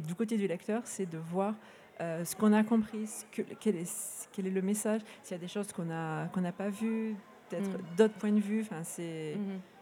du 0.00 0.14
côté 0.14 0.36
du 0.36 0.46
lecteur, 0.46 0.82
c'est 0.84 1.06
de 1.06 1.18
voir 1.18 1.54
euh, 2.00 2.24
ce 2.24 2.34
qu'on 2.36 2.52
a 2.52 2.62
compris, 2.64 3.06
ce 3.06 3.24
que, 3.32 3.42
quel, 3.60 3.76
est, 3.76 4.28
quel 4.32 4.46
est 4.46 4.50
le 4.50 4.62
message, 4.62 5.00
s'il 5.22 5.32
y 5.32 5.38
a 5.38 5.40
des 5.40 5.48
choses 5.48 5.72
qu'on 5.72 5.84
n'a 5.84 6.28
qu'on 6.32 6.42
pas 6.52 6.68
vues, 6.68 7.14
peut-être 7.48 7.70
Mm. 7.78 7.96
d'autres 7.96 8.14
points 8.14 8.32
de 8.32 8.40
vue. 8.40 8.62
Enfin, 8.62 8.82
c'est 8.82 9.36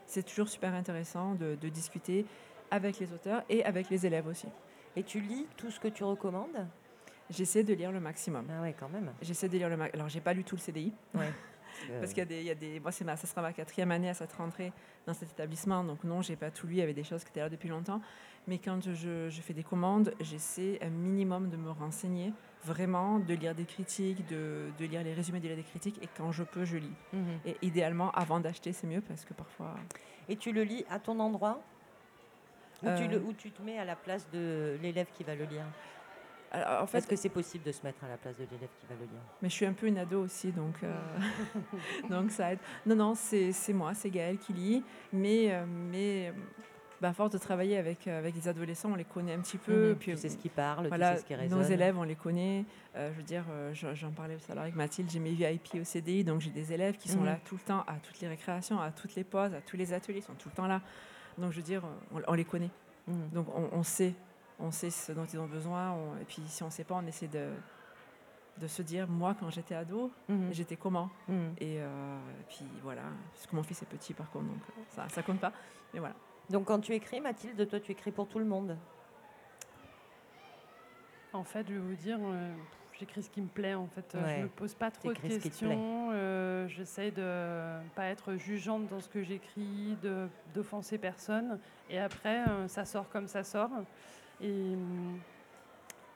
c'est 0.06 0.22
toujours 0.24 0.48
super 0.48 0.74
intéressant 0.74 1.34
de, 1.34 1.54
de 1.54 1.68
discuter 1.70 2.26
avec 2.70 2.98
les 2.98 3.12
auteurs 3.14 3.42
et 3.48 3.64
avec 3.64 3.88
les 3.88 4.04
élèves 4.04 4.26
aussi. 4.26 4.48
Et 4.94 5.02
tu 5.02 5.20
lis 5.20 5.46
tout 5.56 5.70
ce 5.70 5.80
que 5.80 5.88
tu 5.88 6.04
recommandes? 6.04 6.66
J'essaie 7.30 7.62
de 7.62 7.72
lire 7.72 7.92
le 7.92 8.00
maximum. 8.00 8.44
Ah 8.50 8.60
ouais, 8.60 8.74
quand 8.78 8.90
même. 8.90 9.10
J'essaie 9.22 9.48
de 9.48 9.56
lire 9.56 9.70
le 9.70 9.76
maximum. 9.78 10.00
Alors, 10.00 10.08
j'ai 10.10 10.20
pas 10.20 10.34
lu 10.34 10.44
tout 10.44 10.56
le 10.56 10.60
CDI. 10.60 10.92
Ouais. 11.14 11.30
Parce 12.00 12.12
qu'il 12.12 12.18
y 12.18 12.22
a 12.22 12.26
des, 12.26 12.40
il 12.40 12.46
y 12.46 12.50
a 12.50 12.54
des, 12.54 12.80
moi, 12.80 12.92
c'est 12.92 13.04
ma, 13.04 13.16
ça 13.16 13.26
sera 13.26 13.42
ma 13.42 13.52
quatrième 13.52 13.90
année 13.90 14.08
à 14.08 14.14
cette 14.14 14.32
rentrée 14.32 14.72
dans 15.06 15.14
cet 15.14 15.30
établissement, 15.32 15.82
donc 15.84 16.04
non, 16.04 16.22
j'ai 16.22 16.36
pas 16.36 16.50
tout 16.50 16.66
lu. 16.66 16.74
Il 16.74 16.78
y 16.78 16.82
avait 16.82 16.94
des 16.94 17.04
choses 17.04 17.24
qui 17.24 17.30
étaient 17.30 17.40
là 17.40 17.48
depuis 17.48 17.68
longtemps, 17.68 18.00
mais 18.46 18.58
quand 18.58 18.80
je, 18.82 19.28
je 19.28 19.40
fais 19.40 19.54
des 19.54 19.62
commandes, 19.62 20.14
j'essaie 20.20 20.78
un 20.82 20.90
minimum 20.90 21.48
de 21.50 21.56
me 21.56 21.70
renseigner, 21.70 22.32
vraiment, 22.64 23.18
de 23.18 23.34
lire 23.34 23.54
des 23.54 23.64
critiques, 23.64 24.26
de, 24.28 24.70
de 24.78 24.84
lire 24.84 25.02
les 25.02 25.14
résumés, 25.14 25.40
de 25.40 25.48
lire 25.48 25.56
des 25.56 25.62
critiques, 25.62 25.98
et 26.02 26.08
quand 26.16 26.30
je 26.32 26.44
peux, 26.44 26.64
je 26.64 26.76
lis. 26.76 26.94
Mhm. 27.12 27.40
Et 27.46 27.56
idéalement, 27.62 28.10
avant 28.12 28.40
d'acheter, 28.40 28.72
c'est 28.72 28.86
mieux 28.86 29.00
parce 29.00 29.24
que 29.24 29.34
parfois. 29.34 29.74
Et 30.28 30.36
tu 30.36 30.52
le 30.52 30.62
lis 30.62 30.84
à 30.90 30.98
ton 30.98 31.18
endroit? 31.20 31.60
Ou, 32.82 32.86
tu 32.96 33.04
Euh, 33.04 33.08
le, 33.08 33.18
ou 33.18 33.32
tu 33.32 33.50
te 33.50 33.62
mets 33.62 33.78
à 33.78 33.84
la 33.84 33.96
place 33.96 34.28
de 34.32 34.76
l'élève 34.82 35.06
qui 35.16 35.24
va 35.24 35.34
le 35.34 35.44
lire? 35.44 35.64
Alors, 36.54 36.82
en 36.82 36.86
fait, 36.86 36.98
Est-ce 36.98 37.06
que 37.06 37.16
c'est 37.16 37.28
possible 37.30 37.64
de 37.64 37.72
se 37.72 37.82
mettre 37.82 38.04
à 38.04 38.08
la 38.08 38.16
place 38.18 38.36
de 38.36 38.44
l'élève 38.44 38.68
qui 38.78 38.86
va 38.86 38.94
le 38.94 39.00
lire? 39.06 39.20
Mais 39.40 39.48
je 39.48 39.54
suis 39.54 39.64
un 39.66 39.72
peu 39.72 39.86
une 39.86 39.96
ado 39.96 40.22
aussi, 40.22 40.52
donc, 40.52 40.74
euh, 40.84 40.92
donc 42.10 42.30
ça 42.30 42.52
aide. 42.52 42.58
Non, 42.86 42.94
non, 42.94 43.14
c'est 43.14 43.52
c'est 43.52 43.72
moi, 43.72 43.94
c'est 43.94 44.10
Gaëlle 44.10 44.38
qui 44.38 44.52
lit, 44.52 44.84
mais, 45.12 45.50
euh, 45.52 45.64
mais, 45.66 46.32
bah, 47.00 47.08
à 47.08 47.12
force 47.14 47.30
de 47.30 47.38
travailler 47.38 47.78
avec, 47.78 48.06
euh, 48.06 48.18
avec 48.18 48.34
des 48.34 48.48
adolescents, 48.48 48.90
on 48.92 48.96
les 48.96 49.04
connaît 49.04 49.32
un 49.32 49.40
petit 49.40 49.56
peu. 49.56 49.90
Mhm. 49.90 49.96
Puis, 49.96 50.12
tu 50.12 50.18
sais 50.18 50.28
ce 50.28 50.36
qui 50.36 50.50
parle, 50.50 50.88
voilà, 50.88 51.12
tu 51.12 51.14
sais 51.16 51.20
ce 51.22 51.26
qui 51.26 51.34
résonne. 51.34 51.58
Nos 51.58 51.64
élèves, 51.64 51.96
on 51.98 52.02
les 52.04 52.16
connaît. 52.16 52.64
Euh, 52.96 53.10
je 53.12 53.16
veux 53.16 53.22
dire, 53.24 53.44
euh, 53.50 53.72
j'en 53.72 54.10
parlais 54.10 54.36
tout 54.36 54.52
à 54.52 54.54
l'heure 54.54 54.64
avec 54.64 54.76
Mathilde, 54.76 55.10
j'ai 55.10 55.20
mes 55.20 55.30
VIP 55.32 55.76
au 55.80 55.84
CDI, 55.84 56.22
donc 56.22 56.42
j'ai 56.42 56.50
des 56.50 56.72
élèves 56.72 56.96
qui 56.98 57.08
sont 57.08 57.20
Mhm. 57.20 57.26
là 57.26 57.38
tout 57.44 57.54
le 57.54 57.62
temps, 57.62 57.80
à 57.86 57.94
toutes 58.02 58.20
les 58.20 58.28
récréations, 58.28 58.78
à 58.78 58.90
toutes 58.90 59.14
les 59.14 59.24
pauses, 59.24 59.54
à 59.54 59.62
tous 59.62 59.76
les 59.78 59.94
ateliers, 59.94 60.18
ils 60.18 60.22
sont 60.22 60.34
tout 60.34 60.50
le 60.50 60.54
temps 60.54 60.66
là. 60.66 60.82
Donc 61.38 61.50
je 61.52 61.56
veux 61.56 61.62
dire, 61.62 61.82
on, 62.14 62.20
on 62.28 62.34
les 62.34 62.44
connaît. 62.44 62.70
Mhm. 63.08 63.30
Donc 63.32 63.46
on, 63.56 63.70
on 63.72 63.82
sait, 63.82 64.12
on 64.62 64.70
sait 64.70 64.90
ce 64.90 65.12
dont 65.12 65.24
ils 65.26 65.38
ont 65.38 65.46
besoin. 65.46 65.90
on- 65.92 66.16
et 66.20 66.24
puis 66.24 66.40
si 66.46 66.62
on 66.62 66.66
ne 66.66 66.70
sait 66.70 66.84
pas, 66.84 66.94
on 66.94 67.06
essaie 67.06 67.28
de, 67.28 67.50
de 68.58 68.66
se 68.66 68.82
dire, 68.82 69.08
moi 69.08 69.34
quand 69.38 69.50
j'étais 69.50 69.74
ado, 69.74 70.10
Mhm. 70.28 70.52
j'étais 70.52 70.76
comment 70.76 71.10
Mhm. 71.28 71.54
et, 71.58 71.76
euh, 71.80 72.18
et 72.40 72.44
puis 72.48 72.64
voilà, 72.82 73.02
parce 73.32 73.46
que 73.46 73.56
mon 73.56 73.62
fils 73.62 73.82
est 73.82 73.86
petit 73.86 74.14
par 74.14 74.30
contre, 74.30 74.46
donc 74.46 74.62
euh, 74.78 74.82
ça, 74.90 75.08
ça 75.08 75.22
compte 75.22 75.40
pas. 75.40 75.52
Mais 75.92 76.00
voilà. 76.00 76.14
Donc 76.50 76.66
quand 76.66 76.80
tu 76.80 76.92
écris, 76.94 77.20
Mathilde, 77.20 77.68
toi 77.68 77.80
tu 77.80 77.92
écris 77.92 78.12
pour 78.12 78.28
tout 78.28 78.38
le 78.38 78.44
monde? 78.44 78.76
En 81.32 81.44
fait, 81.44 81.66
je 81.66 81.72
vais 81.72 81.78
vous 81.80 81.94
dire, 81.94 82.18
euh, 82.20 82.52
j'écris 82.98 83.22
ce 83.22 83.30
qui 83.30 83.40
me 83.40 83.46
plaît. 83.48 83.72
En 83.74 83.86
fait, 83.86 84.14
Ouais. 84.14 84.36
je 84.36 84.42
me 84.42 84.48
pose 84.48 84.74
pas 84.74 84.90
trop 84.90 85.12
de 85.12 85.18
questions. 85.18 86.10
euh, 86.12 86.68
J'essaie 86.68 87.10
de 87.10 87.80
pas 87.94 88.04
être 88.06 88.34
jugeante 88.34 88.86
dans 88.88 89.00
ce 89.00 89.08
que 89.08 89.22
j'écris, 89.22 89.96
de 90.02 90.28
d'offenser 90.54 90.98
personne. 90.98 91.58
Et 91.88 91.98
après, 91.98 92.44
ça 92.68 92.84
sort 92.84 93.08
comme 93.08 93.26
ça 93.28 93.44
sort. 93.44 93.70
Et 94.42 94.74
hum, 94.74 95.18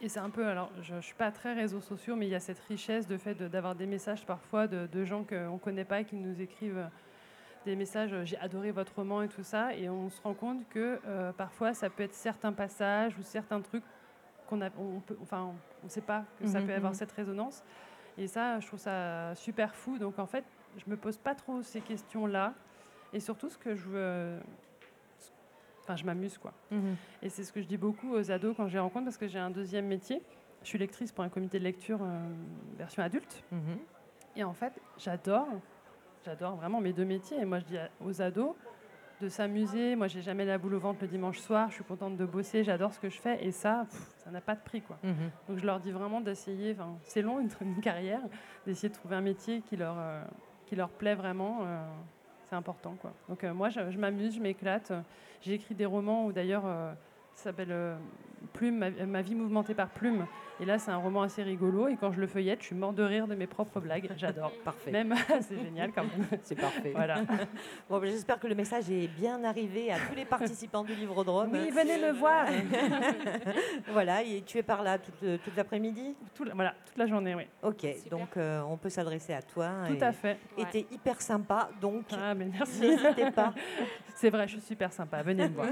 et 0.03 0.11
c'est 0.11 0.21
un 0.21 0.29
peu, 0.29 0.47
alors 0.47 0.71
je 0.83 0.95
ne 0.95 1.01
suis 1.01 1.15
pas 1.15 1.31
très 1.31 1.55
réseaux 1.55 1.81
sociaux, 1.81 2.17
mais 2.17 2.27
il 2.27 2.31
y 2.31 2.35
a 2.35 2.41
cette 2.41 2.59
richesse 2.61 3.07
de 3.07 3.17
fait 3.17 3.35
de- 3.35 3.49
d'avoir 3.49 3.75
des 3.75 3.87
messages 3.87 4.27
parfois 4.27 4.67
de, 4.67 4.87
de 4.87 5.05
gens 5.07 5.25
qu'on 5.25 5.55
ne 5.55 5.59
connaît 5.59 5.87
pas 5.87 6.01
et 6.01 6.05
qui 6.05 6.17
nous 6.17 6.39
écrivent 6.43 6.77
euh, 6.77 6.87
des 7.65 7.77
messages, 7.77 8.13
euh, 8.13 8.25
j'ai 8.27 8.37
adoré 8.39 8.73
votre 8.73 8.95
roman 8.95 9.23
et 9.23 9.29
tout 9.29 9.43
ça, 9.43 9.75
et 9.75 9.89
on 9.89 10.11
se 10.11 10.21
rend 10.21 10.35
compte 10.35 10.69
que 10.69 11.01
euh, 11.07 11.33
parfois 11.33 11.73
ça 11.73 11.89
peut 11.89 12.03
être 12.03 12.13
certains 12.15 12.53
passages 12.53 13.17
ou 13.19 13.23
certains 13.23 13.63
trucs 13.63 13.83
qu'on 14.47 14.61
a, 14.61 14.69
on 14.79 15.01
peut, 15.01 15.17
enfin, 15.23 15.55
on 15.83 15.87
ne 15.87 15.91
sait 15.91 16.03
pas 16.03 16.25
que 16.39 16.47
ça 16.47 16.61
Mhm, 16.61 16.67
peut 16.67 16.75
avoir 16.75 16.93
mhm. 16.93 16.99
cette 16.99 17.13
résonance. 17.13 17.65
Et 18.19 18.27
ça, 18.29 18.61
je 18.61 18.67
trouve 18.67 18.79
ça 18.79 19.35
super 19.35 19.75
fou. 19.75 19.97
Donc 19.99 20.19
en 20.19 20.27
fait, 20.27 20.45
je 20.77 20.85
me 20.91 20.97
pose 20.97 21.17
pas 21.17 21.35
trop 21.35 21.63
ces 21.63 21.81
questions-là. 21.81 22.53
Et 23.15 23.21
surtout, 23.21 23.49
ce 23.49 23.57
que 23.59 23.75
je 23.75 23.89
veux, 23.89 24.39
enfin, 25.87 25.97
je 25.97 26.05
m'amuse 26.05 26.37
quoi. 26.39 26.53
Et 27.23 27.29
c'est 27.29 27.45
ce 27.45 27.53
que 27.53 27.61
je 27.63 27.67
dis 27.67 27.77
beaucoup 27.77 28.13
aux 28.13 28.31
ados 28.33 28.55
quand 28.57 28.67
je 28.67 28.73
les 28.75 28.81
rencontre 28.81 29.05
parce 29.05 29.17
que 29.17 29.29
j'ai 29.29 29.39
un 29.39 29.51
deuxième 29.51 29.87
métier. 29.87 30.21
Je 30.63 30.69
suis 30.69 30.79
lectrice 30.79 31.13
pour 31.13 31.23
un 31.23 31.29
comité 31.29 31.59
de 31.61 31.65
lecture 31.65 32.01
euh, 32.03 32.19
version 32.77 33.03
adulte. 33.03 33.45
Mhm. 33.53 33.79
Et 34.35 34.43
en 34.43 34.53
fait, 34.53 34.73
j'adore, 34.99 35.47
j'adore 36.25 36.57
vraiment 36.57 36.81
mes 36.81 36.93
deux 36.93 37.05
métiers. 37.05 37.39
Et 37.39 37.45
moi, 37.45 37.61
je 37.61 37.65
dis 37.67 37.77
aux 38.05 38.21
ados 38.21 38.55
de 39.21 39.29
s'amuser. 39.29 39.95
Moi, 39.97 40.09
j'ai 40.09 40.23
jamais 40.23 40.45
la 40.45 40.59
boule 40.59 40.75
au 40.75 40.81
ventre 40.81 40.99
le 41.03 41.07
dimanche 41.09 41.39
soir. 41.39 41.69
Je 41.71 41.75
suis 41.77 41.85
contente 41.85 42.17
de 42.17 42.25
bosser. 42.27 42.65
J'adore 42.65 42.93
ce 42.93 42.99
que 42.99 43.09
je 43.09 43.21
fais. 43.21 43.45
Et 43.45 43.53
ça, 43.53 43.87
pff, 43.89 44.15
ça 44.25 44.31
n'a 44.31 44.41
pas 44.41 44.57
de 44.57 44.61
prix, 44.61 44.83
quoi. 44.83 44.99
Mhm. 45.05 45.31
Donc, 45.49 45.59
je 45.59 45.65
leur 45.67 45.79
dis 45.79 45.93
vraiment 45.93 46.21
d'essayer. 46.21 46.73
Enfin, 46.73 46.99
c'est 47.05 47.23
long 47.23 47.39
une, 47.39 47.49
une 47.61 47.81
carrière, 47.81 48.23
d'essayer 48.67 48.89
de 48.89 48.95
trouver 48.95 49.15
un 49.17 49.21
métier 49.21 49.63
qui 49.63 49.77
leur, 49.77 49.95
euh, 49.99 50.23
qui 50.67 50.75
leur 50.75 50.89
plaît 50.91 51.15
vraiment. 51.15 51.61
euh, 51.63 51.87
c'est 52.49 52.57
important, 52.57 52.95
quoi. 53.01 53.13
Donc, 53.29 53.43
euh, 53.45 53.53
moi, 53.53 53.69
je, 53.69 53.91
je 53.91 53.99
m'amuse, 53.99 54.37
je 54.37 54.41
m'éclate. 54.41 54.93
J'ai 55.43 55.55
écrit 55.55 55.75
des 55.75 55.87
romans 55.87 56.27
où 56.27 56.33
d'ailleurs, 56.33 56.65
euh, 56.65 56.93
ça 57.35 57.45
s'appelle 57.45 57.73
euh, 57.73 57.97
Plume, 58.53 58.77
ma, 58.79 58.91
ma 58.91 59.23
vie 59.23 59.35
mouvementée 59.35 59.75
par 59.75 59.89
Plume. 59.91 60.27
Et 60.59 60.65
là, 60.65 60.79
c'est 60.79 60.91
un 60.91 60.97
roman 60.97 61.21
assez 61.23 61.43
rigolo. 61.43 61.87
Et 61.89 61.97
quand 61.97 62.13
je 62.13 62.21
le 62.21 62.27
feuillette, 62.27 62.61
je 62.63 62.67
suis 62.67 62.75
mort 62.75 62.95
de 62.95 63.03
rire 63.03 63.27
de 63.27 63.35
mes 63.35 63.47
propres 63.47 63.79
blagues. 63.81 64.09
J'adore. 64.17 64.53
Parfait. 64.65 64.91
Même, 64.91 65.15
c'est 65.43 65.59
génial 65.59 65.93
quand 65.93 66.05
même. 66.05 66.27
C'est 66.43 66.55
parfait. 66.55 66.93
Voilà. 66.95 67.17
Bon, 67.91 67.99
ben, 67.99 68.11
J'espère 68.11 68.39
que 68.41 68.47
le 68.47 68.55
message 68.55 68.91
est 68.91 69.09
bien 69.09 69.43
arrivé 69.45 69.93
à 69.93 69.97
tous 69.99 70.15
les 70.15 70.25
participants 70.25 70.83
du 70.83 70.95
livre 70.95 71.25
de 71.25 71.31
Rome. 71.31 71.51
Oui, 71.53 71.71
venez 71.71 71.99
me 71.99 72.13
voir. 72.13 72.47
voilà, 73.93 74.23
et 74.23 74.43
tu 74.47 74.59
es 74.59 74.63
par 74.63 74.83
là 74.83 74.99
toute, 74.99 75.43
toute 75.43 75.57
l'après-midi? 75.57 76.15
Tout 76.35 76.45
voilà, 76.55 76.75
toute 76.87 76.97
la 76.97 77.07
journée, 77.07 77.35
oui. 77.35 77.45
Ok, 77.63 77.81
Super. 77.81 78.19
donc 78.19 78.37
euh, 78.37 78.63
on 78.63 78.77
peut 78.77 78.89
s'adresser 78.89 79.35
à 79.35 79.43
toi. 79.43 79.71
Tout 79.89 79.95
et, 79.95 80.03
à 80.03 80.13
fait. 80.13 80.39
Et 80.57 80.63
Ouais. 80.63 80.69
t'es 80.71 80.87
hyper 80.91 81.21
sympa, 81.21 81.69
donc 81.81 82.05
Ah, 82.13 82.35
mais 82.35 82.47
merci. 82.47 82.81
n'hésitez 82.81 83.31
pas. 83.31 83.53
C'est 84.15 84.31
vrai, 84.31 84.49
je 84.49 84.53
suis 84.55 84.63
super 84.67 84.93
sympa. 84.93 85.23
Venez 85.23 85.49
me 85.49 85.55
voir. 85.55 85.69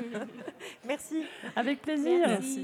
Merci, 0.86 1.24
Avec 1.56 1.80
plaisir. 1.80 2.26
Merci. 2.26 2.63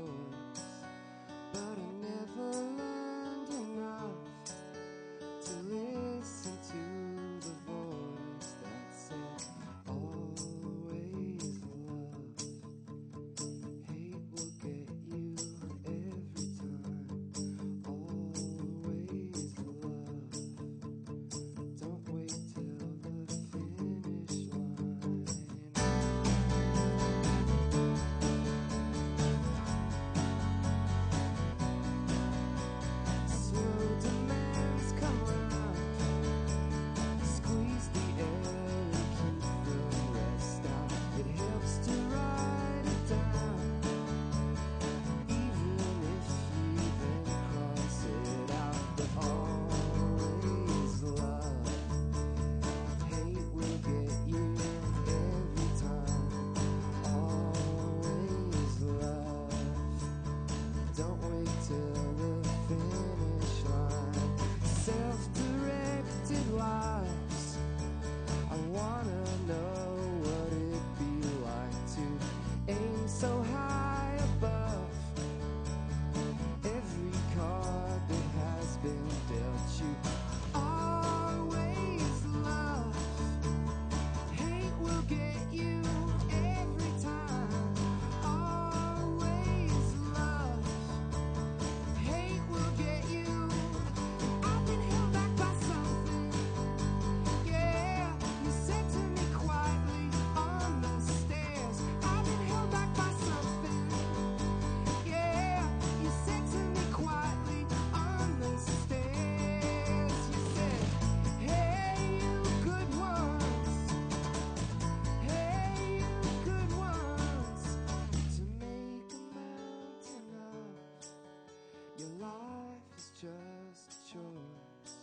last 123.71 124.11
choice, 124.11 124.97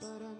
but 0.00 0.22
I'm 0.22 0.39